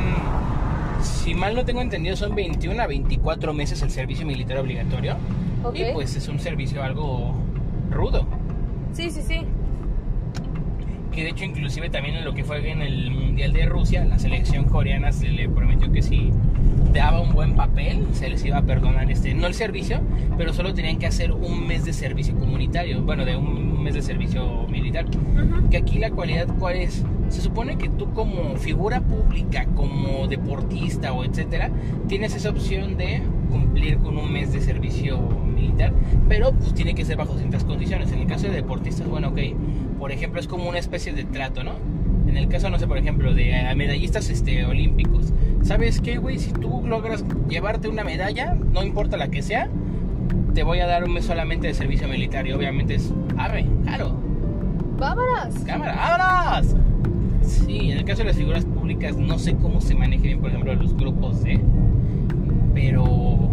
[1.02, 5.16] Si mal no tengo entendido, son 21 a 24 meses el servicio militar obligatorio.
[5.74, 7.34] Y pues es un servicio algo
[7.90, 8.26] rudo.
[8.92, 9.44] Sí, sí, sí.
[11.16, 14.18] Que de hecho, inclusive también en lo que fue en el Mundial de Rusia, la
[14.18, 16.30] selección coreana se le prometió que si
[16.92, 20.02] daba un buen papel, se les iba a perdonar este, no el servicio,
[20.36, 24.02] pero solo tenían que hacer un mes de servicio comunitario, bueno, de un mes de
[24.02, 25.06] servicio militar.
[25.06, 25.70] Ujú.
[25.70, 27.02] Que aquí la cualidad, ¿cuál es?
[27.30, 31.70] Se supone que tú como figura pública, como deportista o etcétera,
[32.08, 35.94] tienes esa opción de cumplir con un mes de servicio militar,
[36.28, 38.12] pero pues tiene que ser bajo ciertas condiciones.
[38.12, 39.38] En el caso de deportistas, bueno, ok,
[39.98, 41.72] por ejemplo, es como una especie de trato, ¿no?
[42.26, 45.32] En el caso, no sé, por ejemplo, de eh, medallistas este, olímpicos.
[45.62, 46.38] ¿Sabes qué, güey?
[46.38, 49.68] Si tú logras llevarte una medalla, no importa la que sea,
[50.54, 52.46] te voy a dar un mes solamente de servicio militar.
[52.46, 54.16] Y obviamente es, arre, claro,
[54.98, 55.54] Vámonos.
[55.66, 56.74] cámara, ¡vámonos!
[57.42, 60.50] Sí, en el caso de las figuras públicas no sé cómo se maneje bien, por
[60.50, 61.60] ejemplo, los grupos de...
[62.74, 63.50] Pero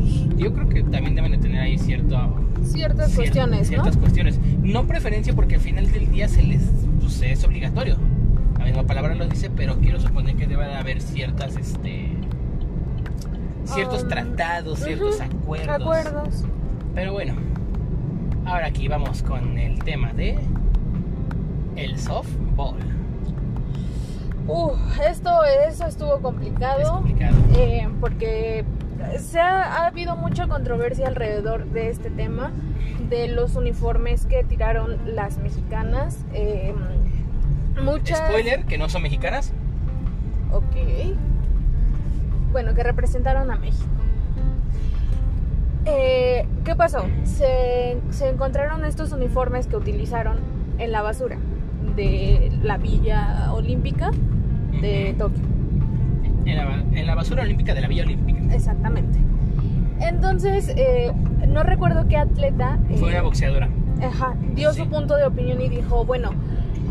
[0.00, 2.18] pues, yo creo que también deben de tener ahí cierto...
[2.64, 4.00] Ciertas cier- cuestiones, Ciertas ¿no?
[4.00, 4.38] cuestiones.
[4.62, 6.62] No preferencia porque al final del día se les...
[7.00, 7.96] Pues, es obligatorio.
[8.58, 12.08] La misma palabra lo dice, pero quiero suponer que debe de haber ciertas, este...
[13.64, 15.80] Ciertos Um, tratados, ciertos acuerdos.
[15.80, 16.44] Acuerdos.
[16.94, 17.34] Pero bueno,
[18.44, 20.36] ahora aquí vamos con el tema de
[21.76, 22.76] el softball.
[24.48, 24.72] Uh,
[25.08, 25.30] esto,
[25.68, 26.80] eso estuvo complicado.
[26.82, 27.36] Es complicado.
[27.56, 28.64] eh, porque
[29.18, 32.50] se ha, ha habido mucha controversia alrededor de este tema,
[33.08, 36.24] de los uniformes que tiraron las mexicanas.
[36.32, 36.74] eh,
[37.82, 38.18] muchas.
[38.18, 39.52] Spoiler, que no son mexicanas.
[40.52, 41.16] Ok.
[42.52, 43.88] Bueno, que representaron a México.
[45.84, 47.04] Eh, ¿Qué pasó?
[47.24, 50.38] Se, se encontraron estos uniformes que utilizaron
[50.78, 51.38] en la basura
[51.96, 54.10] de la Villa Olímpica
[54.80, 55.14] de.
[55.18, 55.42] Tokio.
[56.44, 58.31] En la, en la basura olímpica de la Villa Olímpica.
[58.52, 59.18] Exactamente.
[60.00, 61.12] Entonces, eh,
[61.48, 63.68] no recuerdo qué atleta eh, Fue una boxeadora.
[64.04, 64.82] ajá, dio Sí.
[64.82, 66.30] su punto de opinión y dijo, bueno,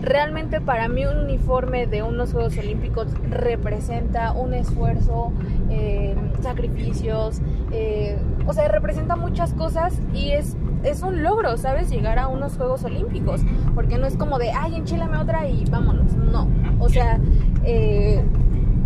[0.02, 5.32] realmente para mí un uniforme de unos Juegos Olímpicos representa un esfuerzo,
[5.70, 11.90] eh, sacrificios, eh, o sea, representa muchas cosas y es, es un logro, ¿sabes?
[11.92, 13.42] Llegar a unos Juegos Olímpicos,
[13.76, 16.48] porque no es como de, ay, enchilame otra y vámonos, no.
[16.80, 17.20] O sea,
[17.64, 18.24] eh,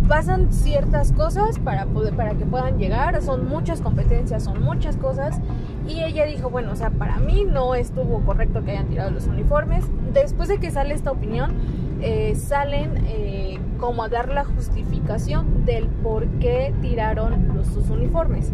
[0.08, 5.40] pasan ciertas cosas para, poder, para que puedan llegar, son muchas competencias, son muchas cosas.
[5.88, 9.26] Y ella dijo, bueno, o sea, para mí no estuvo correcto que hayan tirado los
[9.26, 9.84] uniformes.
[10.12, 11.52] Después de que sale esta opinión,
[12.00, 18.52] eh, salen eh, como a dar la justificación del por qué tiraron los, sus uniformes.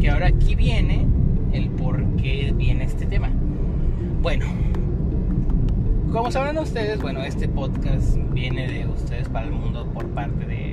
[0.00, 1.06] Que ahora aquí viene
[1.52, 3.30] el por qué viene este tema.
[4.22, 4.46] Bueno,
[6.12, 10.65] como sabrán ustedes, bueno, este podcast viene de ustedes para el mundo por parte de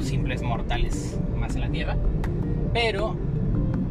[0.00, 1.96] Simples mortales más en la tierra.
[2.72, 3.16] Pero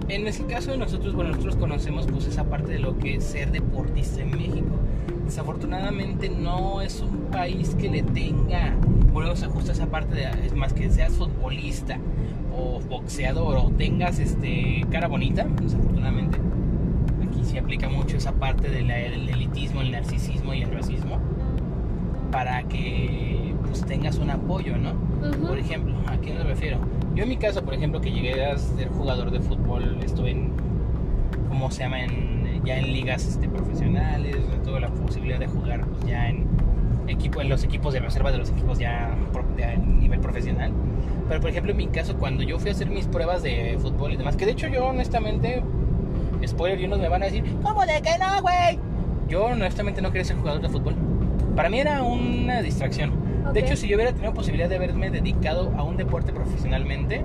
[0.07, 3.23] en el caso de nosotros, bueno, nosotros conocemos pues esa parte de lo que es
[3.23, 4.75] ser deportista en México.
[5.25, 8.75] Desafortunadamente no es un país que le tenga,
[9.13, 11.99] volvemos a justo esa parte de, es más que seas futbolista
[12.55, 16.39] o boxeador o tengas este cara bonita, desafortunadamente
[17.49, 21.19] sí aplica mucho esa parte del elitismo, el narcisismo y el racismo
[22.31, 23.38] para que
[23.69, 24.93] pues tengas un apoyo, ¿no?
[25.47, 26.79] Por ejemplo, ¿a quién me refiero?
[27.15, 30.51] Yo en mi caso, por ejemplo, que llegué a ser jugador de fútbol, estuve en,
[31.47, 31.97] ¿cómo se llama?
[32.63, 36.47] ya en ligas este, profesionales, tuve la posibilidad de jugar pues, ya en,
[37.07, 40.71] equipo, en los equipos de reserva de los equipos ya a nivel profesional.
[41.27, 44.13] Pero por ejemplo, en mi caso, cuando yo fui a hacer mis pruebas de fútbol
[44.13, 45.63] y demás, que de hecho yo honestamente
[46.45, 48.79] spoiler, y unos me van a decir, ¿cómo de que no, güey?
[49.27, 50.95] Yo honestamente no quería ser jugador de fútbol.
[51.55, 53.11] Para mí era una distracción.
[53.53, 57.23] De hecho, si yo hubiera tenido posibilidad de haberme dedicado a un deporte profesionalmente,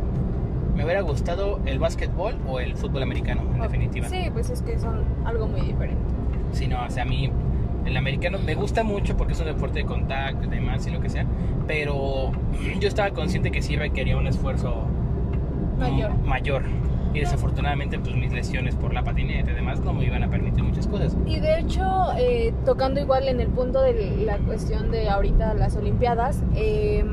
[0.74, 4.08] me hubiera gustado el básquetbol o el fútbol americano, en definitiva.
[4.08, 6.02] Sí, pues es que son algo muy diferente.
[6.52, 7.30] Sí, no, o sea, a mí
[7.84, 11.00] el americano me gusta mucho porque es un deporte de contacto y demás y lo
[11.00, 11.26] que sea,
[11.66, 12.32] pero
[12.80, 14.84] yo estaba consciente que sí requería un esfuerzo
[15.78, 16.14] mayor.
[16.24, 16.62] mayor
[17.14, 20.62] y desafortunadamente pues mis lesiones por la patineta y demás no me iban a permitir
[20.64, 21.16] muchas cosas.
[21.26, 21.84] Y de hecho,
[22.18, 27.04] eh, tocando igual en el punto de la cuestión de ahorita las Olimpiadas, eh,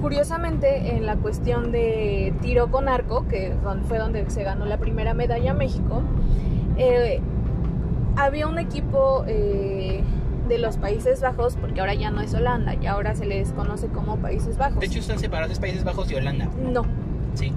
[0.00, 3.54] curiosamente en la cuestión de tiro con arco, que
[3.86, 6.02] fue donde se ganó la primera medalla México,
[6.76, 7.20] eh,
[8.16, 10.02] había un equipo eh,
[10.48, 13.88] de los Países Bajos, porque ahora ya no es Holanda, y ahora se les conoce
[13.88, 14.80] como Países Bajos.
[14.80, 16.48] De hecho, están separados Países Bajos y Holanda.
[16.60, 16.84] No,
[17.34, 17.52] Sí.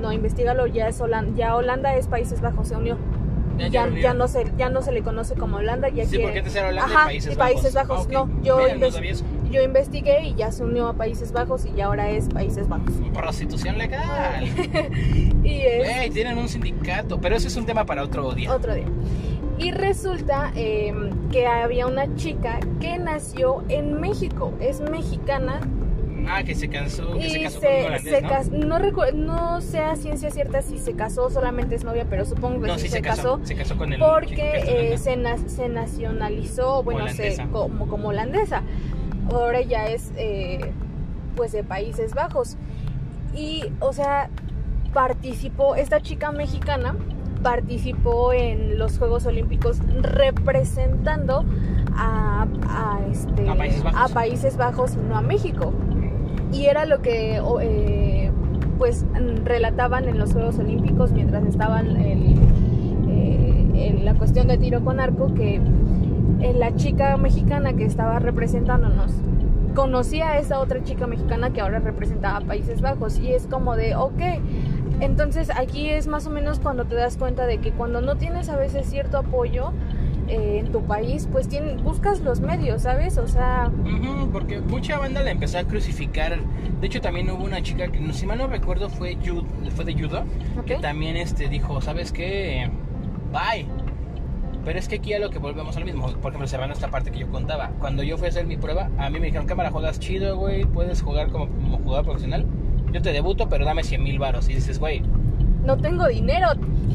[0.00, 2.96] No, investigalo, ya es Holanda, ya Holanda es Países Bajos, se unió.
[3.58, 6.54] Ya, ya, no se ya no se le conoce como Holanda ya sí, porque antes
[6.54, 8.60] era Holanda Ajá, y Países, Países Bajos, no yo
[9.50, 12.92] yo investigué y ya se unió a Países Bajos y ya ahora es Países Bajos.
[13.12, 14.44] Prostitución legal.
[15.42, 18.54] Y es tienen un sindicato pero eso es un tema para otro día.
[18.54, 18.86] Otro día.
[19.58, 20.94] Y resulta eh,
[21.32, 25.60] que había una chica que nació en México es mexicana
[26.30, 27.42] Ah, que se casó, que se
[28.22, 28.78] casó con un ¿no?
[28.78, 32.78] No, no sé a ciencia cierta si se casó, solamente es novia, pero supongo que
[32.78, 33.94] sí se, casó, Se casó con.
[33.98, 35.16] Porque eh, se,
[35.48, 38.62] se, nacionalizó, bueno, se, como, como holandesa.
[39.32, 40.72] Ahora ya es, eh,
[41.34, 42.56] pues, de Países Bajos.
[43.34, 44.28] Y, o sea,
[44.92, 46.94] participó, esta chica mexicana
[47.42, 51.44] participó en los Juegos Olímpicos representando
[51.96, 54.10] a, a, este, a, Países, Bajos.
[54.10, 55.72] a Países Bajos y no a México
[56.52, 58.30] y era lo que eh,
[58.78, 59.04] pues
[59.44, 62.34] relataban en los Juegos Olímpicos mientras estaban eh,
[63.74, 65.60] en la cuestión de tiro con arco que
[66.40, 69.12] eh, la chica mexicana que estaba representándonos
[69.74, 73.76] conocía a esa otra chica mexicana que ahora representaba a Países Bajos y es como
[73.76, 74.20] de ok
[75.00, 78.48] entonces aquí es más o menos cuando te das cuenta de que cuando no tienes
[78.48, 79.72] a veces cierto apoyo
[80.28, 81.48] eh, en tu país, pues
[81.82, 83.18] buscas los medios, ¿sabes?
[83.18, 83.70] O sea...
[84.32, 86.38] porque mucha banda la empezó a crucificar.
[86.80, 89.16] De hecho, también hubo una chica que, si mal no recuerdo, fue,
[89.74, 90.24] fue de judo,
[90.66, 92.70] que también este, dijo, ¿sabes qué?
[93.32, 93.66] Bye.
[94.64, 96.08] Pero es que aquí a lo que volvemos al mismo.
[96.08, 97.70] Por ejemplo, cerrando esta parte que yo contaba.
[97.78, 100.66] Cuando yo fui a hacer mi prueba, a mí me dijeron, cámara, juegas chido, güey,
[100.66, 102.44] puedes jugar como, como jugador profesional.
[102.92, 104.48] Yo te debuto, pero dame 100 mil varos.
[104.50, 105.02] Y dices, güey...
[105.64, 106.48] No tengo dinero.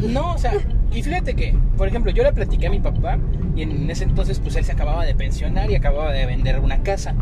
[0.10, 0.54] No, o sea,
[0.94, 3.18] y fíjate que, por ejemplo, yo le platiqué a mi papá
[3.56, 6.84] y en ese entonces pues él se acababa de pensionar y acababa de vender una
[6.84, 7.16] casa.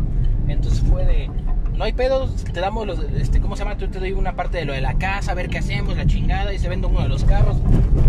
[0.48, 1.30] Entonces fue de,
[1.74, 3.78] no hay pedo, te damos los, este, ¿cómo se llama?
[3.78, 6.06] Yo te doy una parte de lo de la casa, a ver qué hacemos, la
[6.06, 7.56] chingada, y se vende uno de los carros,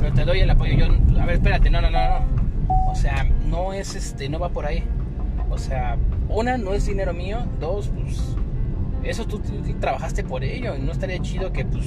[0.02, 0.74] pero te doy el apoyo.
[0.74, 2.92] Yo, a ver, espérate, no, no, no, no.
[2.92, 4.84] O sea, no es este, no va por ahí.
[5.50, 5.98] O sea,
[6.30, 8.36] una, no es dinero mío, dos, pues,
[9.04, 11.86] eso tú, tú trabajaste por ello, y no estaría chido que pues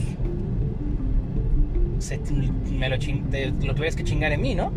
[2.71, 4.73] me lo, lo tuvieras que chingar en mí, ¿no?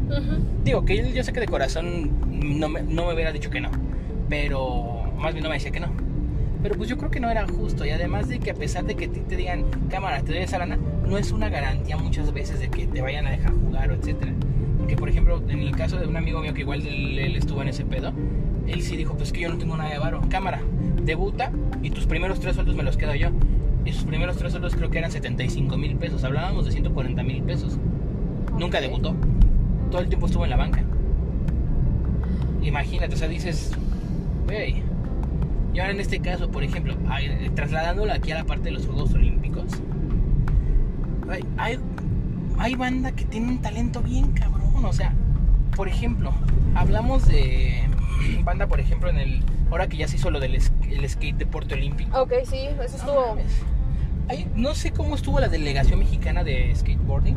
[0.64, 3.70] Digo, que yo sé que de corazón no me, no me hubiera dicho que no,
[4.30, 5.92] pero más bien no me decía que no.
[6.62, 8.96] Pero pues yo creo que no era justo y además de que a pesar de
[8.96, 12.70] que te digan, cámara, te doy esa lana, no es una garantía muchas veces de
[12.70, 14.34] que te vayan a dejar jugar o etcétera.
[14.78, 17.70] Porque por ejemplo, en el caso de un amigo mío que igual él, estuvo en
[17.70, 18.12] ese pedo,
[18.68, 20.22] él sí dijo, pues que yo no tengo nada de varo.
[20.30, 20.62] Cámara,
[21.04, 23.30] debuta y tus primeros tres sueldos me los quedo yo.
[23.86, 26.24] Y sus primeros tres sueldos creo que eran 75 mil pesos.
[26.24, 27.78] Hablábamos de 140 mil pesos.
[28.58, 29.16] Nunca debutó.
[29.90, 30.84] Todo el tiempo estuvo en la banca.
[32.62, 33.72] Imagínate, o sea, dices,
[34.46, 34.84] güey.
[35.74, 36.96] Y ahora en este caso, por ejemplo,
[37.56, 39.72] trasladándolo aquí a la parte de los Juegos Olímpicos,
[41.58, 41.80] hay,
[42.58, 44.86] hay banda que tiene un talento bien cabrón.
[44.86, 45.14] O sea,
[45.76, 46.34] por ejemplo,
[46.76, 47.88] hablamos de
[48.44, 49.44] banda, por ejemplo, en el.
[49.72, 52.20] Ahora que ya se hizo lo del el skate deporte olímpico.
[52.20, 53.28] Ok, sí, eso No estuvo.
[53.36, 53.62] mames.
[54.28, 57.36] Ay, no sé cómo estuvo la delegación mexicana de skateboarding,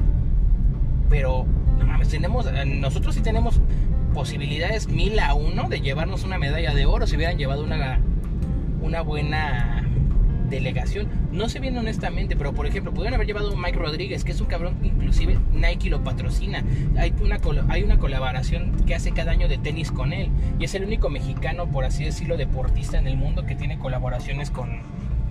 [1.08, 1.46] pero
[1.78, 3.60] no mames, tenemos, eh, nosotros sí tenemos
[4.12, 7.98] posibilidades mil a uno de llevarnos una medalla de oro si hubieran llevado una,
[8.82, 9.71] una buena
[10.52, 11.08] delegación.
[11.32, 14.40] No sé bien honestamente, pero por ejemplo, pudieron haber llevado a Mike Rodríguez, que es
[14.40, 16.62] un cabrón, inclusive Nike lo patrocina.
[16.96, 17.38] Hay una,
[17.68, 20.30] hay una colaboración que hace cada año de tenis con él.
[20.58, 24.50] Y es el único mexicano, por así decirlo, deportista en el mundo que tiene colaboraciones
[24.50, 24.70] con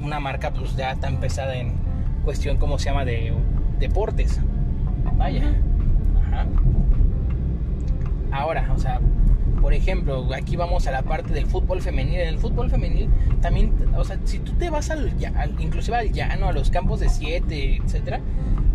[0.01, 1.73] una marca pues ya tan pesada en
[2.23, 3.33] cuestión, como se llama?, de
[3.79, 4.39] deportes.
[5.17, 5.53] Vaya.
[6.27, 6.45] Ajá.
[8.31, 8.99] Ahora, o sea,
[9.61, 12.19] por ejemplo, aquí vamos a la parte del fútbol femenil.
[12.19, 13.09] En el fútbol femenil
[13.41, 15.13] también, o sea, si tú te vas al,
[15.59, 18.19] inclusive al llano, a los campos de 7, etcétera,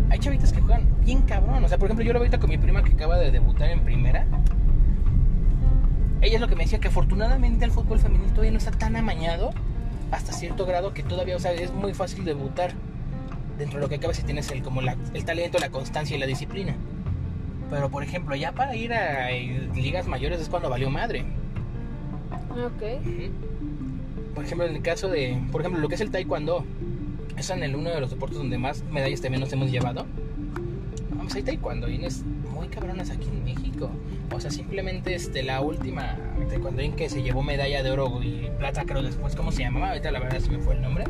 [0.09, 1.63] hay chavitas que juegan bien cabrón.
[1.63, 3.81] O sea, por ejemplo, yo lo ahorita con mi prima que acaba de debutar en
[3.81, 4.25] primera.
[6.21, 8.95] Ella es lo que me decía que afortunadamente el fútbol femenil todavía no está tan
[8.95, 9.51] amañado
[10.11, 12.71] hasta cierto grado que todavía, o sea, es muy fácil debutar
[13.59, 16.19] dentro de lo que cabe si tienes el, como la- el talento, la constancia y
[16.19, 16.75] la disciplina.
[17.69, 21.25] Pero por ejemplo, ya para ir a eh, ligas mayores es cuando valió madre.
[22.51, 22.83] Ok.
[24.33, 26.63] Por ejemplo, en el caso de, por ejemplo, lo que es el taekwondo,
[27.37, 30.05] es en el uno de los deportes donde más medallas también nos hemos llevado.
[31.11, 33.89] Vamos, hay taekwondo es muy cabronas aquí en México.
[34.33, 36.17] O sea, simplemente este, la última
[36.49, 39.89] taekwondo que se llevó medalla de oro y plata, creo después, ¿cómo se llamaba?
[39.89, 41.05] Ahorita la verdad se me fue el nombre.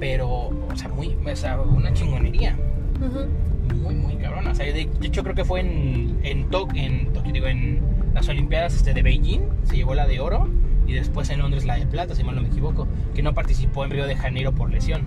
[0.00, 2.56] Pero, o sea, muy, o sea, una chingonería
[3.00, 3.28] Ujú.
[3.74, 4.52] Muy, muy cabrona.
[4.52, 7.80] De, hecho creo que fue en, en, Tok- en Tokio, en
[8.14, 10.48] las Olimpiadas este, de Beijing, se llevó la de oro
[10.86, 13.84] y después en Londres la de plata, si mal no me equivoco, que no participó
[13.84, 15.02] en Río de Janeiro por lesión.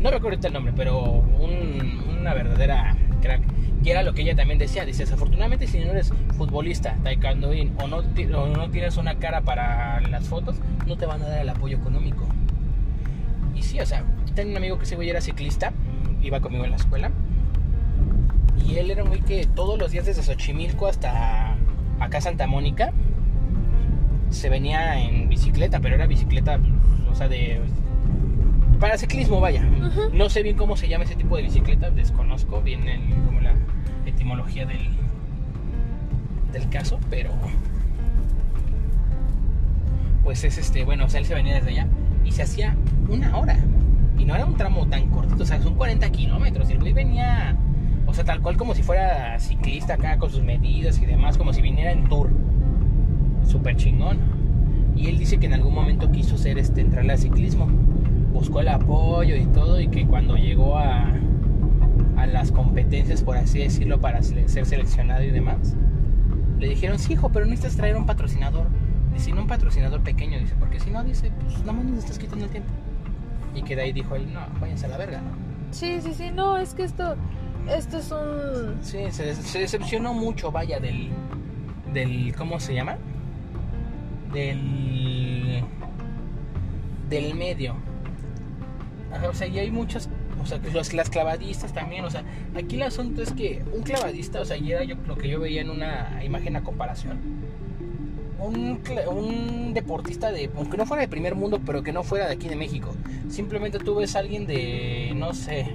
[0.00, 3.42] No recuerdo el nombre, pero un- una verdadera crack.
[3.82, 7.86] Y era lo que ella también decía, dice, desafortunadamente si no eres futbolista, taekwondoín o
[7.88, 11.48] no, o no tienes una cara para las fotos, no te van a dar el
[11.48, 12.26] apoyo económico.
[13.54, 15.72] Y sí, o sea, tengo un amigo que ese güey era ciclista,
[16.26, 17.10] iba conmigo en la escuela.
[18.66, 21.54] Y él era un güey que todos los días desde Xochimilco hasta
[22.00, 22.92] acá Santa Mónica
[24.30, 26.58] se venía en bicicleta, pero era bicicleta,
[27.10, 27.60] o sea, de.
[28.80, 29.62] Para ciclismo, vaya.
[30.12, 33.54] No sé bien cómo se llama ese tipo de bicicleta, desconozco bien el- como la
[34.04, 34.88] etimología del,
[36.52, 37.30] del caso, pero.
[40.24, 41.86] Pues es este, bueno, o sea, él se venía desde allá
[42.24, 42.76] y se hacía
[43.08, 43.56] una hora.
[44.18, 46.70] Y no era un tramo tan cortito, o sea, son 40 kilómetros.
[46.70, 47.56] Y el güey venía,
[48.06, 51.52] o sea, tal cual como si fuera ciclista acá con sus medidas y demás, como
[51.52, 52.30] si viniera en tour.
[53.46, 54.18] Súper chingón.
[54.96, 57.66] Y él dice que en algún momento quiso ser este, entrarle al ciclismo.
[58.32, 61.12] Buscó el apoyo y todo, y que cuando llegó a,
[62.16, 65.76] a las competencias, por así decirlo, para ser seleccionado y demás,
[66.58, 68.66] le dijeron, sí, hijo, pero necesitas traer un patrocinador.
[69.12, 72.18] Dice, no un patrocinador pequeño, dice, porque si no, dice, pues nada más nos estás
[72.18, 72.70] quitando el tiempo.
[73.56, 75.30] Y que de ahí dijo él, no, váyanse a la verga, ¿no?
[75.70, 76.30] Sí, sí, sí.
[76.30, 77.16] No, es que esto.
[77.68, 78.76] Esto es un.
[78.82, 81.10] Sí, se, se decepcionó mucho, vaya, del,
[81.92, 82.98] del, ¿cómo se llama?
[84.32, 85.64] Del,
[87.08, 87.74] del medio.
[89.12, 90.08] Ajá, o sea, y hay muchas,
[90.42, 92.22] o sea, que los, las clavadistas también, o sea,
[92.56, 95.40] aquí el asunto es que un clavadista, o sea, y era yo, lo que yo
[95.40, 97.18] veía en una imagen a comparación.
[98.38, 102.34] Un, un deportista de, aunque no fuera de primer mundo, pero que no fuera de
[102.34, 102.94] aquí de México.
[103.30, 105.74] Simplemente tú ves a alguien de, no sé,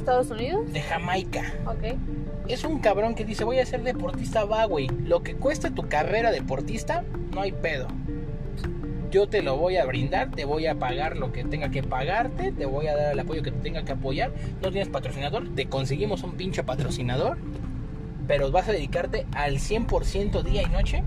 [0.00, 0.72] Estados Unidos.
[0.72, 1.54] de Jamaica.
[1.66, 1.96] Ok.
[2.48, 4.88] Es un cabrón que dice, voy a ser deportista, va, güey.
[5.04, 7.86] Lo que cueste tu carrera deportista, no hay pedo.
[9.10, 12.52] Yo te lo voy a brindar, te voy a pagar lo que tenga que pagarte,
[12.52, 14.32] te voy a dar el apoyo que te tenga que apoyar.
[14.62, 17.38] No tienes patrocinador, te conseguimos un pinche patrocinador,
[18.30, 21.02] pero vas a dedicarte al 100% día y noche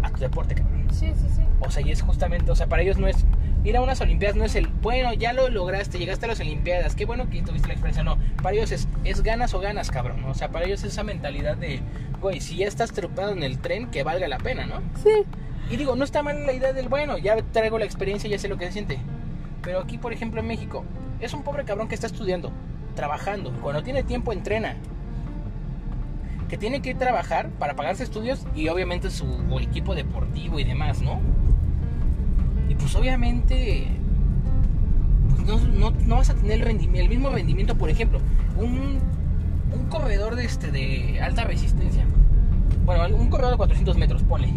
[0.00, 0.86] a tu deporte, cabrón.
[0.92, 1.42] Sí, sí, sí.
[1.58, 3.26] O sea, y es justamente, o sea, para ellos no es
[3.64, 6.94] ir a unas Olimpiadas, no es el, bueno, ya lo lograste, llegaste a las Olimpiadas,
[6.94, 8.16] qué bueno que tuviste la experiencia, no.
[8.44, 10.24] Para ellos es, es ganas o ganas, cabrón.
[10.26, 11.80] O sea, para ellos es esa mentalidad de,
[12.20, 14.82] güey, si ya estás trepado en el tren, que valga la pena, ¿no?
[15.02, 15.24] Sí.
[15.68, 18.46] Y digo, no está mal la idea del, bueno, ya traigo la experiencia, ya sé
[18.46, 19.00] lo que se siente.
[19.62, 20.84] Pero aquí, por ejemplo, en México,
[21.18, 22.52] es un pobre cabrón que está estudiando,
[22.94, 23.52] trabajando.
[23.60, 24.76] Cuando tiene tiempo, entrena.
[26.50, 29.24] Que tiene que ir trabajar para pagarse estudios y obviamente su
[29.60, 31.20] equipo deportivo y demás, ¿no?
[32.68, 33.86] Y pues obviamente
[35.28, 35.62] pues
[36.06, 38.18] no, vas a tener el, mismo rendimiento, por ejemplo,
[38.58, 38.98] un,
[39.72, 42.04] un corredor de, este, de alta resistencia.
[42.84, 44.48] Bueno, un corredor de 400 metros, ponle.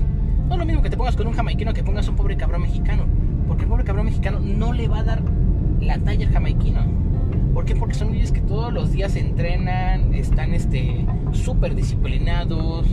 [0.48, 2.64] No es lo mismo que te pongas con un jamaiquino que pongas un pobre cabrón
[2.64, 3.06] mexicano.
[3.48, 5.22] Porque el pobre cabrón mexicano no le va a dar
[5.80, 6.82] la talla al jamaiquino.
[7.54, 7.76] ¿Por qué?
[7.76, 12.88] Porque son niños que todos los días entrenan, están este súper disciplinados,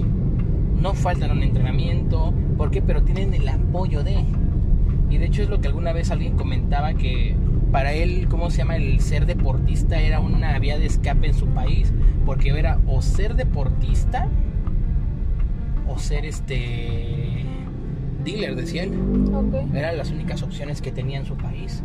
[0.80, 2.32] no faltan un entrenamiento.
[2.56, 2.82] ¿Por qué?
[2.82, 4.24] Pero tienen el apoyo de.
[5.08, 7.36] Y de hecho es lo que alguna vez alguien comentaba que
[7.72, 8.76] para él, ¿cómo se llama?
[8.76, 11.92] El ser deportista era una vía de escape en su país.
[12.26, 14.28] Porque era o ser deportista
[15.88, 17.44] o ser este
[18.24, 18.92] dealer, decía él.
[19.74, 21.82] Eran las únicas opciones que tenía en su país.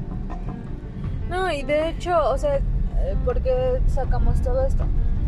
[1.30, 4.86] No, y de hecho, o sea, eh, ¿por qué sacamos todo esto?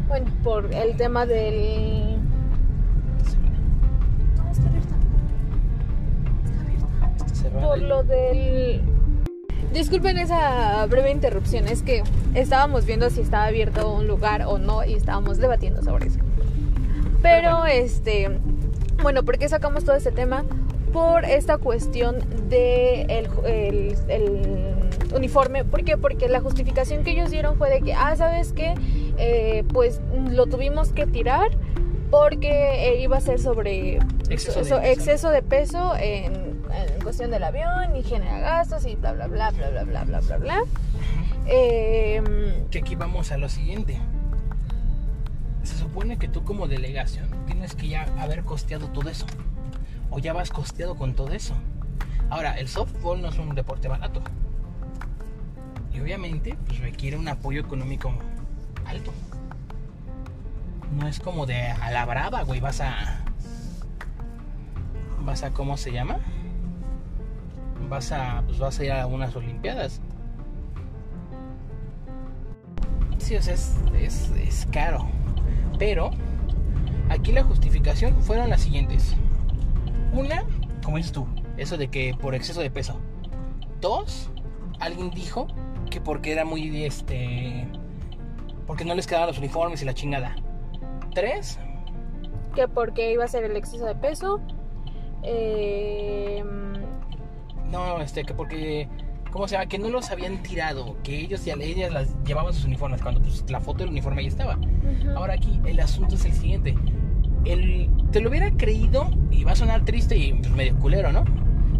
[0.08, 2.18] Bueno, por el tema del...
[4.38, 4.95] No, está abierta.
[6.45, 7.68] Está abierta.
[7.68, 8.82] Por lo del...
[9.74, 12.03] Disculpen esa breve interrupción, es que
[12.34, 16.20] estábamos viendo si estaba abierto un lugar o no y estábamos debatiendo sobre eso.
[17.22, 18.39] Pero, este,
[19.03, 20.45] bueno, ¿por qué sacamos todo este tema?
[20.93, 23.28] Por esta cuestión de el,
[25.14, 25.66] uniforme.
[25.66, 25.97] ¿Por qué?
[25.97, 28.76] Porque la justificación que ellos dieron fue de que, ah, ¿sabes qué?
[29.18, 31.51] Eh, pues lo tuvimos que tirar
[32.10, 33.99] porque eh, iba a ser sobre
[34.30, 36.58] exceso, de, peso en,
[37.03, 40.38] cuestión del avión y genera gastos y bla, bla, bla, bla, bla, bla, bla, bla.
[40.38, 40.62] bla.
[41.47, 42.22] Eh,
[42.70, 43.99] que aquí vamos a lo siguiente.
[45.64, 49.26] Se supone que tú como delegación tienes que ya haber costeado todo eso.
[50.10, 51.53] O ya vas costeado con todo eso.
[52.30, 54.22] Ahora, el softball no es un deporte barato.
[56.01, 58.13] Obviamente pues, requiere un apoyo económico
[58.85, 59.11] alto.
[60.97, 62.59] No es como de a la brava, güey.
[62.59, 63.23] Vas a.
[65.21, 65.51] Vas a.
[65.51, 66.19] ¿Cómo se llama?
[67.89, 68.43] Vas a.
[68.45, 70.01] Pues vas a ir a unas Olimpiadas.
[73.17, 75.07] Sí, o sea, es, es, es caro.
[75.77, 76.11] Pero.
[77.09, 79.15] Aquí la justificación fueron las siguientes.
[80.11, 80.43] Una,
[80.83, 81.25] como dices tú,
[81.57, 82.99] eso de que por exceso de peso.
[83.79, 84.29] Dos,
[84.79, 85.47] alguien dijo
[85.89, 87.67] que porque era muy este
[88.65, 90.35] porque no les quedaban los uniformes y la chingada.
[91.13, 91.57] Tres.
[92.53, 94.41] Que porque iba a ser el exceso de peso.
[95.23, 96.43] Eh...
[97.71, 98.88] No, este, que porque
[99.31, 99.67] ¿cómo se llama?
[99.67, 103.49] Que no los habían tirado, que ellos ya ellas las llevaban sus uniformes cuando pues,
[103.49, 104.57] la foto del uniforme ahí estaba.
[105.15, 106.75] Ahora aquí el asunto es el siguiente.
[107.45, 111.23] El, te lo hubiera creído y va a sonar triste y pues, medio culero, ¿no?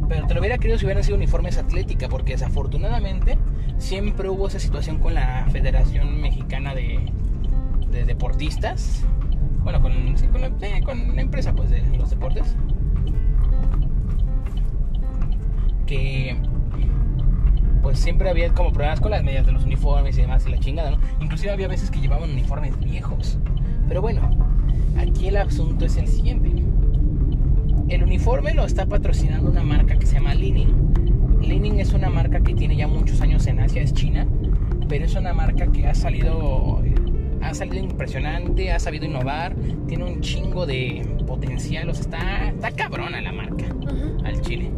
[0.08, 3.38] Pero te lo hubiera creído si hubieran sido uniformes atlética, porque desafortunadamente
[3.78, 7.12] siempre hubo esa situación con la Federación Mexicana de,
[8.06, 9.04] Deportistas.
[9.64, 12.56] Bueno, con, la, empresa pues de los deportes.
[15.86, 16.38] Que
[17.82, 20.60] pues siempre había como problemas con las medidas de los uniformes y demás y la
[20.60, 20.98] chingada.
[21.22, 23.38] Inclusive había veces que llevaban uniformes viejos.
[23.88, 24.30] Pero bueno,
[24.98, 26.52] aquí el asunto es el siguiente.
[27.90, 31.40] El uniforme lo está patrocinando una marca que se llama Leaning.
[31.42, 34.28] Leaning es una marca que tiene ya muchos años en Asia, es China,
[34.90, 36.84] pero es una marca que ha salido
[37.42, 39.56] ha salido impresionante, ha sabido innovar,
[39.88, 43.66] tiene un chingo de potencial, o sea, está, está cabrona la marca
[44.26, 44.70] al Chile.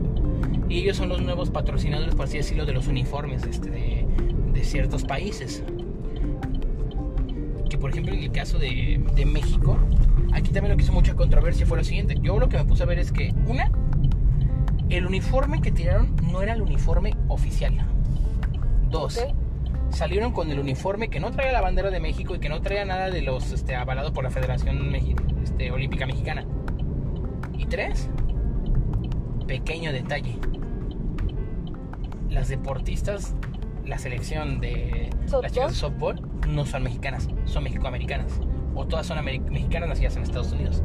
[0.67, 4.05] Y ellos son los nuevos patrocinadores, por así decirlo, de los uniformes este, de,
[4.53, 5.63] de ciertos países.
[7.69, 9.79] Que por ejemplo en el caso de, de México,
[10.33, 12.15] Aquí también lo que hizo mucha controversia fue lo siguiente.
[12.21, 13.71] Yo lo que me puse a ver es que, una,
[14.89, 17.73] el uniforme que tiraron no era el uniforme oficial.
[18.89, 19.19] Dos,
[19.89, 22.85] salieron con el uniforme que no traía la bandera de México y que no traía
[22.85, 24.93] nada de los este, avalado por la Federación
[25.43, 26.45] este, Olímpica Mexicana.
[27.57, 28.09] Y tres,
[29.47, 30.35] pequeño detalle.
[32.29, 33.35] Las deportistas,
[33.85, 35.09] la selección de
[35.41, 38.39] las chicas de softball no son mexicanas, son mexicoamericanas
[38.79, 40.81] o todas son mexicanas nacidas en Estados Unidos.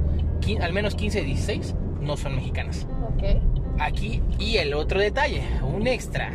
[0.61, 2.89] al menos 15 de 16 no son mexicanas.
[3.79, 6.33] Aquí, y el otro detalle, un extra.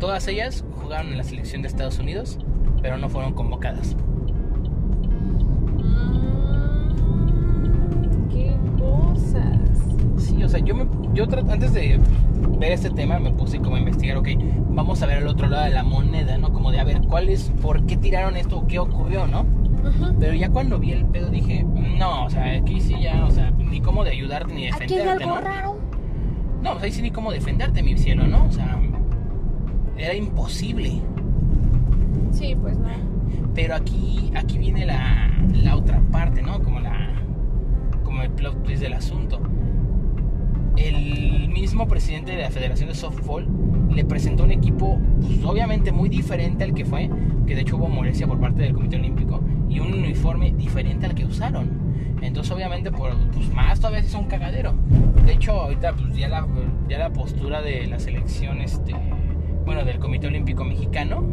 [0.00, 2.38] Todas ellas jugaron en la selección de Estados Unidos,
[2.80, 3.96] pero no fueron convocadas.
[5.84, 6.88] Mm,
[8.30, 9.58] qué cosas.
[10.16, 12.00] Sí, o sea, yo, me, yo antes de
[12.58, 14.28] ver este tema me puse como a investigar, ok,
[14.70, 16.52] vamos a ver el otro lado de la moneda, ¿no?
[16.52, 19.46] Como de a ver, ¿cuál es, por qué tiraron esto, qué ocurrió, ¿no?
[20.18, 23.50] Pero ya cuando vi el pedo dije, no, o sea, aquí sí ya, o sea,
[23.52, 25.78] ni cómo de ayudarte ni defenderte, ¿Aquí hay algo raro?
[26.62, 28.44] No, o sea, ahí sí ni cómo defenderte, mi cielo, ¿no?
[28.44, 28.78] O sea,
[29.96, 31.00] era imposible.
[32.32, 32.88] Sí, pues no.
[33.54, 36.60] Pero aquí, aquí viene la, la otra parte, ¿no?
[36.62, 37.08] Como la
[38.04, 39.40] como el plot twist del asunto.
[40.78, 43.46] El mismo presidente de la Federación de Softball
[43.92, 47.10] le presentó un equipo, pues, obviamente muy diferente al que fue,
[47.46, 51.14] que de hecho hubo molestia por parte del Comité Olímpico, y un uniforme diferente al
[51.14, 51.88] que usaron.
[52.22, 54.74] Entonces, obviamente, por, pues más todavía es un cagadero.
[55.26, 56.46] De hecho, ahorita pues, ya, la,
[56.88, 58.94] ya la postura de la selección, este,
[59.64, 61.24] bueno, del Comité Olímpico Mexicano,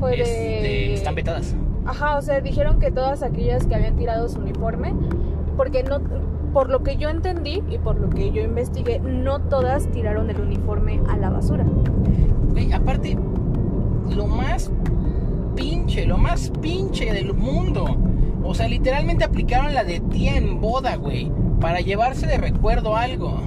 [0.00, 1.54] Fue este, están vetadas.
[1.84, 4.94] Ajá, o sea, dijeron que todas aquellas que habían tirado su uniforme,
[5.56, 6.00] porque no,
[6.52, 10.40] por lo que yo entendí y por lo que yo investigué, no todas tiraron el
[10.40, 11.64] uniforme a la basura.
[12.50, 13.16] Güey, aparte,
[14.14, 14.70] lo más
[15.56, 17.96] pinche, lo más pinche del mundo.
[18.44, 21.30] O sea, literalmente aplicaron la de tía en boda, güey,
[21.60, 23.40] para llevarse de recuerdo algo.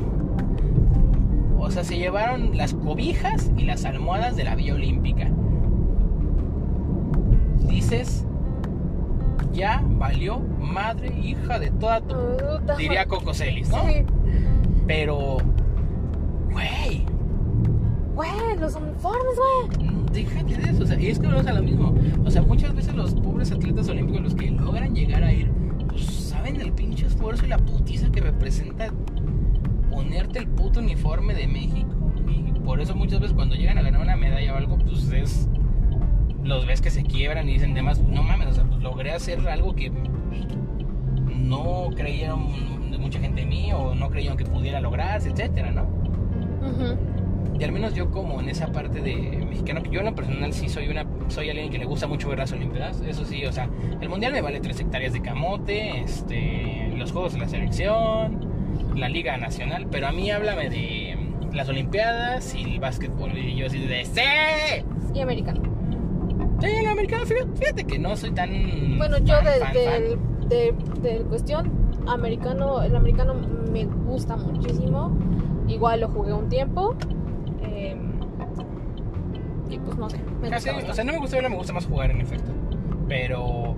[1.60, 5.30] O sea, se llevaron las cobijas y las almohadas de la Villa Olímpica.
[7.68, 8.26] Dices,
[9.56, 12.16] ya valió madre, hija de toda tu...
[12.78, 13.84] Diría Coco Celis, ¿no?
[13.86, 14.04] Sí.
[14.86, 15.38] Pero,
[16.52, 17.06] güey,
[18.16, 20.06] Güey, los uniformes, güey.
[20.14, 21.94] Déjate de eso, o sea, y es que vamos a lo mismo.
[22.24, 25.52] O sea, muchas veces los pobres atletas olímpicos, los que logran llegar a ir,
[25.90, 28.88] pues saben el pinche esfuerzo y la putiza que representa
[29.92, 31.90] ponerte el puto uniforme de México.
[32.26, 35.50] Y por eso muchas veces cuando llegan a ganar una medalla o algo, pues es.
[36.46, 39.46] Los ves que se quiebran y dicen demás, no mames, o sea, pues logré hacer
[39.50, 39.92] algo que
[41.28, 45.84] no creyeron mucha gente en mí o no creyeron que pudiera lograrse, etcétera, ¿no?
[45.84, 46.98] Ujú.
[47.60, 49.16] Y al menos yo como en esa parte de
[49.48, 52.30] mexicano, que yo en lo personal sí soy una soy alguien que le gusta mucho
[52.30, 53.70] ver las olimpiadas, eso sí, o sea,
[54.02, 58.40] el mundial me vale tres hectáreas de camote, este, los juegos de la selección,
[58.96, 61.18] la liga nacional, pero a mí háblame de
[61.54, 64.22] las olimpiadas y el básquetbol y yo así de ¡Sí!
[65.14, 65.75] Y americano.
[66.66, 68.50] El americano, fíjate, que no soy tan
[68.98, 70.50] Bueno, yo fan, del- fan.
[70.50, 71.72] de, de cuestión
[72.08, 73.34] americano, el americano
[73.72, 75.16] me gusta muchísimo.
[75.68, 76.96] Igual lo jugué un tiempo.
[77.64, 77.96] eh,
[79.70, 80.60] y pues no sé, me o
[80.94, 82.52] sea, no me gusta verlo, me gusta más jugar en efecto.
[83.08, 83.76] Pero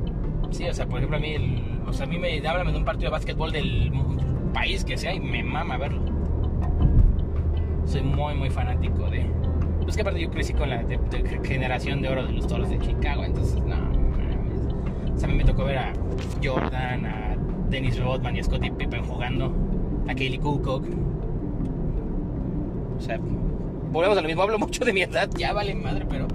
[0.51, 2.77] sí, o sea, por ejemplo, a mí, el, o sea, a mí me háblame de
[2.77, 3.91] un partido de básquetbol del
[4.53, 6.01] país que sea y me mama verlo.
[7.85, 9.25] Soy muy, muy fanático de.
[9.88, 12.69] Pues que aparte yo crecí con la de- de generación de oro de los toros
[12.69, 13.77] de Chicago, entonces no.
[15.15, 15.93] O sea, a mí me tocó ver a
[16.43, 17.38] Jordan, a
[17.69, 19.53] Dennis Rodman y a Scottie Pippen jugando,
[20.09, 20.83] a Kaylee Kukoc.
[22.97, 23.17] O sea,
[23.91, 26.27] volvemos a lo mismo, hablo mucho de mi edad, ya vale madre, pero.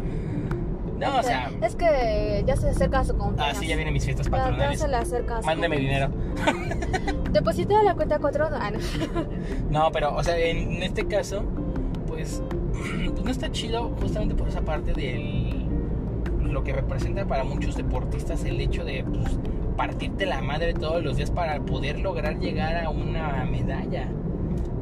[0.98, 1.50] No, o sea.
[1.60, 3.56] es que ya se acerca su cumpleaños.
[3.56, 4.80] Ah, sí, ya vienen mis fiestas Ya- ya patronales.
[4.80, 6.08] se le acerca su Mándeme dinero.
[7.32, 8.48] Deposita la cuenta 4.
[8.52, 8.78] Ah, no.
[9.70, 11.42] No, pero, o sea, en este caso,
[12.06, 12.40] pues,
[13.22, 15.68] pues no está chido justamente por esa parte del
[16.40, 19.38] lo que representa para muchos deportistas el hecho de pues,
[19.76, 24.08] partirte la madre todos los días para poder lograr llegar a una medalla.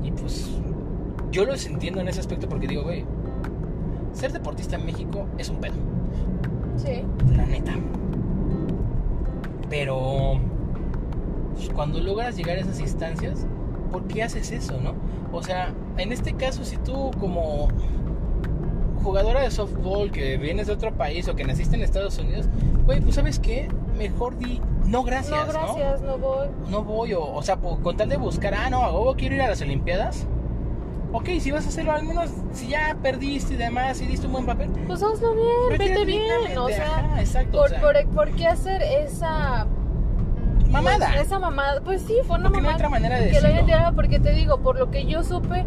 [0.02, 0.50] Y pues
[1.30, 3.04] yo los entiendo en ese aspecto porque digo, güey,
[4.12, 5.74] ser deportista en México es un pedo.
[6.76, 7.04] Sí.
[7.36, 7.74] la neta.
[9.68, 10.40] Pero
[11.54, 13.46] pues, cuando logras llegar a esas instancias,
[13.92, 14.94] ¿por qué haces eso, no?
[15.30, 17.68] O sea, en este caso, si tú como
[19.02, 22.46] jugadora de softball que vienes de otro país o que naciste en Estados Unidos,
[22.84, 26.48] güey, pues sabes qué, mejor di no gracias, no, gracias, no, voy.
[26.68, 26.82] ¿no?
[26.84, 29.42] voy, o, o sea, por- con tal de buscar, ah, no, a huevo quiero ir
[29.42, 30.26] a las Olimpiadas.
[31.12, 34.32] Ok, si vas a hacerlo, al menos si ya perdiste y demás y diste un
[34.32, 36.56] buen papel, Pues hazlo bien, vete bien.
[36.56, 39.66] O sea, ajá, exacto, o por, sea, por, ¿por qué hacer esa
[40.68, 41.16] mamada.
[41.20, 41.80] Esa mamada.
[41.80, 42.74] Pues sí, fue una Porque no hay mamada.
[42.76, 43.92] otra manera de que decirlo.
[43.96, 45.64] porque te digo, por lo que yo supe,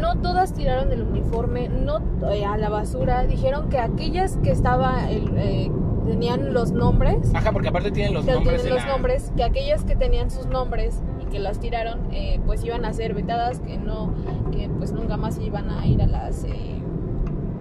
[0.00, 3.24] no todas tiraron el uniforme, no eh, a la basura.
[3.24, 5.70] Dijeron que aquellas que estaba el, eh,
[6.06, 9.44] tenían los nombres, Ajá, porque aparte tienen los que nombres tienen los la- nombres, que
[9.44, 13.60] aquellas que tenían sus nombres y que las tiraron, eh, pues iban a ser vetadas,
[13.60, 14.12] que no,
[14.50, 16.80] que pues nunca más iban a ir a las, eh,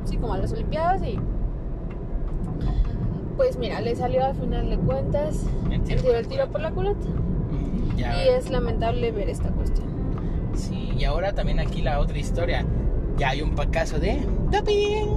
[0.06, 1.20] sí, como a las Olimpiadas y
[3.38, 6.72] pues mira, le salió al final de cuentas El tiro tiro, el tiro por la
[6.72, 7.00] culata.
[7.00, 8.24] Ujú, Ya.
[8.24, 9.88] Y es lamentable ver esta cuestión.
[10.54, 12.64] Sí, y ahora también aquí la otra historia.
[13.18, 15.08] Ya hay un caso de doping.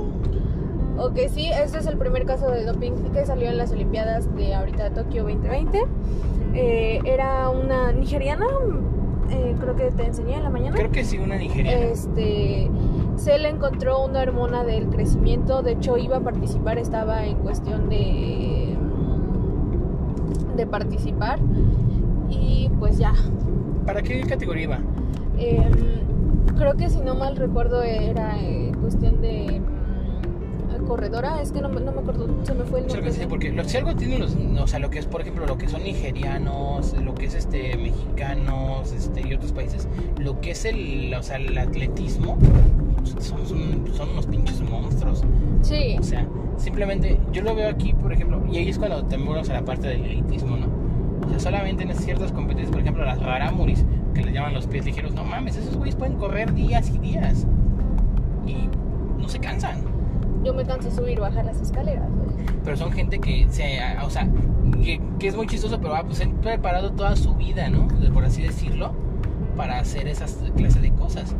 [0.97, 4.55] Ok, sí, este es el primer caso de doping que salió en las Olimpiadas de
[4.55, 5.83] ahorita de Tokio 2020.
[6.55, 8.47] Eh, era una nigeriana,
[9.31, 10.75] eh, creo que te enseñé en la mañana.
[10.75, 11.79] Creo que sí, una nigeriana.
[11.79, 12.71] Este,
[13.17, 17.91] se le encontró una hormona del crecimiento, de hecho iba a participar, estaba en cuestión
[17.91, 18.75] de
[20.57, 21.41] de participar
[22.31, 23.13] y pues ya.
[23.85, 24.79] ¿Para qué categoría iba?
[25.39, 31.61] Em, creo que si no mal recuerdo era eh, cuestión de mm, corredora, es que
[31.61, 33.13] no, me- no me acuerdo, se me fue el nombre.
[33.13, 35.57] sí, porque lo- si algo tiene unos, o sea, lo que es, por ejemplo, lo
[35.59, 40.65] que son nigerianos, lo que es este mexicanos, este y otros países, lo que es
[40.65, 42.37] el, o sea, el atletismo,
[43.05, 45.23] son, son, son unos pinches monstruos.
[45.63, 46.27] Sí, O sea,
[46.59, 49.89] simplemente yo lo veo aquí, por ejemplo, y ahí es cuando vamos a la parte
[49.89, 50.67] del elitismo, ¿no?
[51.27, 53.85] O sea, solamente en ciertas competencias, por ejemplo, las raramuris,
[54.15, 57.47] que le llaman los pies ligeros, no mames, esos güeyes pueden correr días y días.
[58.47, 58.69] Y
[59.21, 59.83] no se cansan.
[60.45, 62.09] yo me canso de subir y bajar las escaleras.
[62.11, 62.47] güey.
[62.63, 64.29] Pero son gente que se, o sea,
[64.83, 67.89] que, que es muy chistoso, pero ah, pues han preparado toda su vida, ¿no?
[68.13, 68.93] Por así decirlo,
[69.57, 71.35] para hacer esas clases de cosas.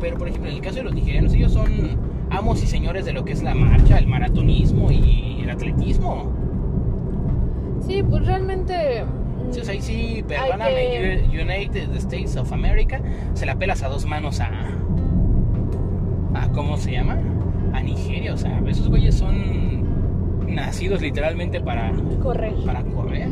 [0.00, 1.70] Pero, por ejemplo, en el caso de los nigerianos, ellos son
[2.30, 6.32] amos y señores de lo que es la marcha, el maratonismo y el atletismo.
[7.86, 9.04] Sí, pues realmente.
[9.52, 13.00] Sea, ahí sí, perdóname, que- United States of America,
[13.34, 14.48] se la pelas a dos manos a.
[16.34, 17.18] a ¿Cómo se llama?
[17.72, 19.82] A Nigeria, o sea, esos güeyes son
[20.54, 21.92] nacidos literalmente para,
[22.22, 22.54] correr.
[22.66, 23.28] para correr.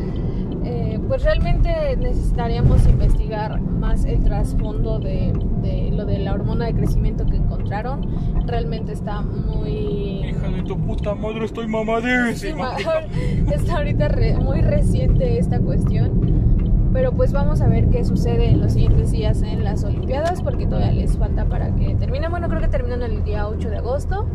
[0.65, 6.75] Eh, pues realmente necesitaríamos investigar más el trasfondo de, de lo de la hormona de
[6.75, 7.40] crecimiento que
[7.71, 8.47] encontraron.
[8.47, 10.27] Realmente está muy...
[10.29, 12.73] Hija de tu puta madre, estoy mamadísima.
[12.85, 16.91] ma- está ahorita re- muy reciente esta cuestión.
[16.93, 20.67] Pero pues vamos a ver qué sucede en los siguientes días en las Olimpiadas, porque
[20.67, 22.31] todavía les falta para que terminen.
[22.33, 24.27] Bueno, creo que terminan el día 8 de agosto.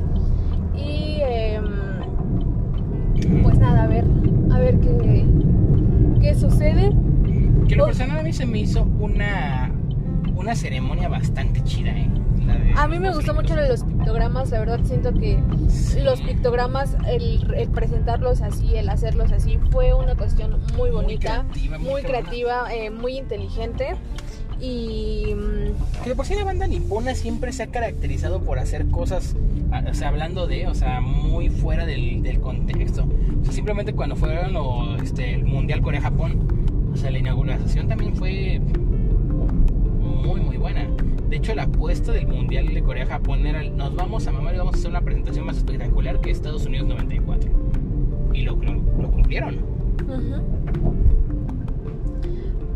[0.73, 1.65] Y em,
[3.43, 4.05] pues nada, a ver,
[4.53, 5.25] a ver qué,
[6.21, 6.93] qué sucede.
[7.67, 9.71] Que lo personal a mí se me hizo una,
[10.37, 12.07] una ceremonia bastante chida, ¿eh?
[12.77, 15.39] A mí me los gustó mucho los pictogramas, la verdad siento que
[15.69, 16.01] Sí.
[16.01, 21.77] los pictogramas, el, el presentarlos así, el hacerlos así, fue una cuestión muy bonita, creativa,
[21.79, 23.95] muy, creativa, eh, muy inteligente.
[24.59, 28.87] Y mm, Que de por sí la banda nipona siempre se ha caracterizado por hacer
[28.87, 29.35] cosas,
[29.89, 33.05] o sea, hablando de, o sea, muy fuera del, del contexto.
[33.41, 38.15] O sea, simplemente cuando fueron lo- este, el Mundial Corea-Japón, o sea, la inauguración también
[38.15, 38.61] fue
[39.99, 40.87] muy, muy buena.
[41.35, 44.75] De hecho, la apuesta del Mundial de Corea-Japón era, nos vamos a mamar y vamos
[44.75, 47.51] a hacer una presentación más espectacular que Estados Unidos 94.
[48.33, 49.59] Y lo, lo, lo cumplieron.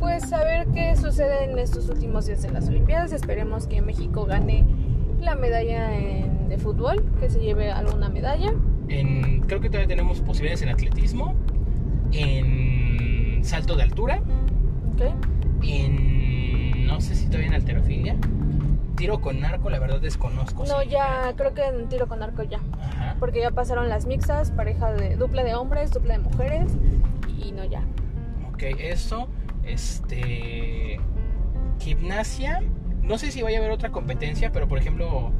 [0.01, 3.14] pues a ver qué sucede en estos últimos días de las Olimpiadas.
[3.14, 4.66] Esperemos que México gane
[5.22, 8.53] la medalla en- de fútbol, que se lleve alguna medalla.
[8.89, 11.34] En, creo que todavía tenemos posibilidades en atletismo,
[12.12, 14.22] en salto de altura,
[14.95, 15.14] ¿ok?
[15.64, 18.16] en no sé si todavía en alterofilia.
[19.00, 20.66] Tiro con arco, la verdad desconozco.
[20.66, 22.60] No, si- ya creo que en tiro con arco ya.
[22.82, 23.16] Ajá.
[23.20, 26.74] Porque ya pasaron las mixtas, pareja de dupla de hombres, dupla de mujeres
[27.41, 27.82] y no ya.
[28.54, 29.28] Ok, eso.
[29.64, 31.00] Este.
[31.80, 32.62] Gimnasia.
[33.02, 35.32] No sé si vaya a haber otra competencia, pero por ejemplo.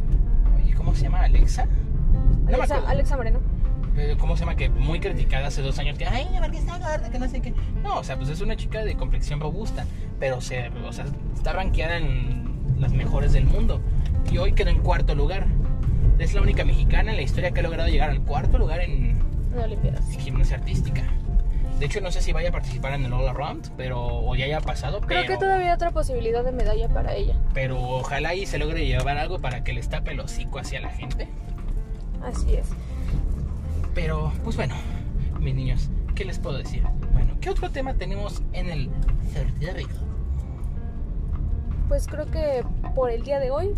[0.56, 1.22] Oye, ¿cómo se llama?
[1.24, 1.68] Alexa.
[2.48, 2.78] Alexa.
[2.88, 3.40] Alexa Moreno.
[4.18, 4.56] ¿Cómo se llama?
[4.56, 5.98] Que muy criticada hace dos años.
[5.98, 7.54] Que, ay, porque está gorda, que no sé qué.
[7.84, 9.86] No, o sea, pues es una chica de complexión robusta.
[10.22, 11.06] Pero se, o sea,
[11.36, 12.39] está rankeada en
[12.80, 13.82] las mejores del mundo.
[14.32, 15.48] Y hoy quedó en cuarto lugar.
[16.18, 19.18] Es la única mexicana en la historia que ha logrado llegar al cuarto lugar en,
[20.20, 21.04] gimnasia artística.
[21.80, 24.46] De hecho, no sé si vaya a participar en el All Around, pero o ya
[24.46, 27.36] haya pasado, Creo pero, que todavía hay otra posibilidad de medalla para ella.
[27.54, 30.90] pero ojalá y se logre llevar algo para que les tape el hocico hacia la
[30.90, 31.30] gente.
[32.22, 32.68] Así es.
[33.96, 34.76] Pero, pues bueno,
[35.40, 36.84] mis niños, ¿qué les puedo decir?
[37.14, 38.90] Bueno, ¿qué otro tema tenemos en el
[39.32, 40.09] certificado?
[41.90, 42.64] Pues creo que
[42.96, 43.76] por el día de hoy,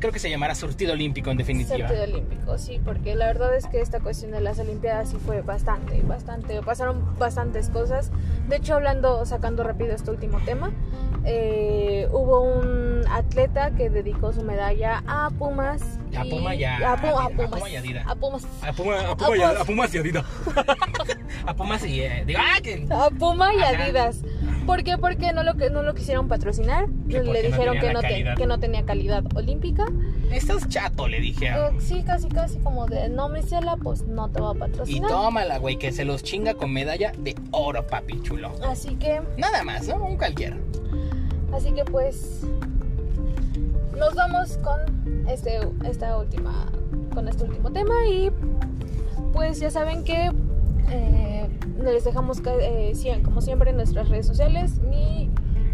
[0.00, 1.88] Creo que se llamará surtido olímpico en definitiva.
[1.88, 5.42] Certido olímpico, sí, porque la verdad es que esta cuestión de las Olimpiadas sí fue
[5.42, 8.12] bastante, bastante, pasaron bastantes cosas.
[8.46, 10.70] De hecho, hablando, sacando rápido este último tema,
[11.24, 15.82] eh, hubo un atleta que dedicó su medalla a Pumas.
[16.16, 17.50] A y- Puma y a- a, Pu- a a Pumas.
[17.50, 18.06] Puma y Adidas.
[18.06, 18.46] A Pumas.
[18.62, 20.24] A Puma, a Puma y a- a Pumas y Adidas.
[21.46, 23.72] a Pumas y eh, digo, ah, que A Puma y Ajá.
[24.68, 24.98] ¿Por qué?
[24.98, 26.86] Porque no lo, no lo quisieron patrocinar.
[27.06, 29.86] Le no dijeron que, no te- que no tenía calidad olímpica.
[30.30, 31.48] estás chato, le dije.
[31.48, 34.54] a- Eh, sí, casi, casi como de no me cela, pues no te va a
[34.54, 35.10] Y patrocinar.
[35.10, 38.52] tómala, güey, que se los chinga con medalla de oro, papi chulo.
[38.68, 40.04] Así que, Nada más, ¿no?
[40.04, 40.56] Un cualquiera.
[41.54, 42.42] así que pues
[43.96, 46.66] nos vamos con este, esta última,
[47.14, 48.30] con este último tema y
[49.32, 50.30] pues ya saben que
[50.90, 51.37] eh,
[51.82, 52.92] les dejamos eh,
[53.24, 54.78] como siempre en nuestras redes sociales.
[54.80, 55.30] Mi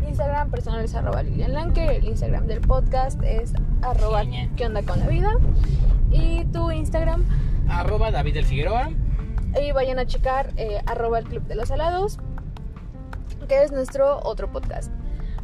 [0.07, 4.51] Instagram personal es arroba Lilian Lanke, el Instagram del podcast es arroba Ñe.
[4.57, 5.33] qué onda con la vida
[6.11, 7.25] y tu Instagram
[7.69, 8.91] Arroba David del Figueroa.
[9.61, 12.19] y vayan a checar eh, arroba el club de los alados
[13.49, 14.93] que es nuestro otro podcast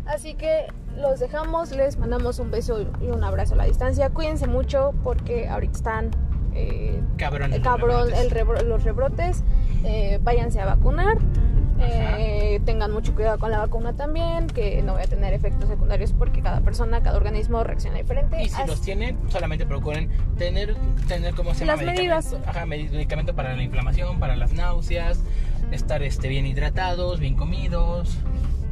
[0.07, 4.11] así que los dejamos, les mandamos un beso y un abrazo a la distancia.
[4.11, 6.11] Cuídense mucho porque ahorita están
[6.53, 7.53] eh, Cabrón.
[7.55, 9.45] el cabrón, el rebro- los rebrotes.
[9.85, 11.17] Eh, váyanse a vacunar.
[11.83, 16.13] Eh, tengan mucho cuidado con la vacuna también, que no voy a tener efectos secundarios
[16.13, 18.43] porque cada persona, cada organismo reacciona diferente.
[18.43, 20.77] Y si Así- los tienen, solamente procuren tener,
[21.09, 21.83] tener como se llama?
[21.83, 22.25] Las medidas.
[22.27, 25.21] Medicamento- Ajá, medi- medicamento para la inflamación, para las náuseas,
[25.73, 28.19] estar este, bien hidratados, bien comidos,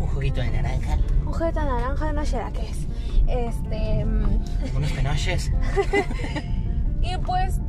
[0.00, 2.86] un juguito de naranja, Un juguete naranja, no sé que es.
[3.26, 4.04] Este.
[4.04, 5.50] mm, unos penoches.
[7.02, 7.60] y pues.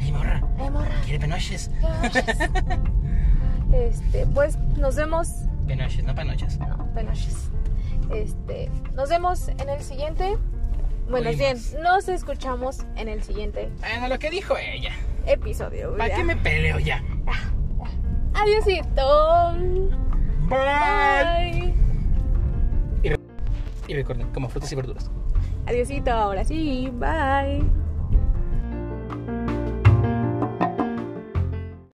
[0.00, 1.70] Ey, morra, eh, morra, ¿quiere penoches?
[1.80, 2.50] ¿qué haces?
[3.72, 5.28] Este, pues nos vemos.
[5.66, 6.58] Penoches, no panoches.
[6.60, 7.50] No, penoches.
[8.14, 10.36] Este, nos vemos en el siguiente.
[11.10, 14.92] Bueno, bien, nos escuchamos en el siguiente Bueno, lo que dijo ella.
[15.26, 15.96] episodio.
[15.96, 17.02] ¿Para qué me peleo ya?
[18.34, 19.52] Adiósito.
[20.48, 21.74] Bye.
[23.02, 23.16] Bye.
[23.88, 25.10] Y recuerden, como frutas y verduras.
[25.66, 26.90] Adiósito, ahora sí.
[26.92, 27.85] Bye.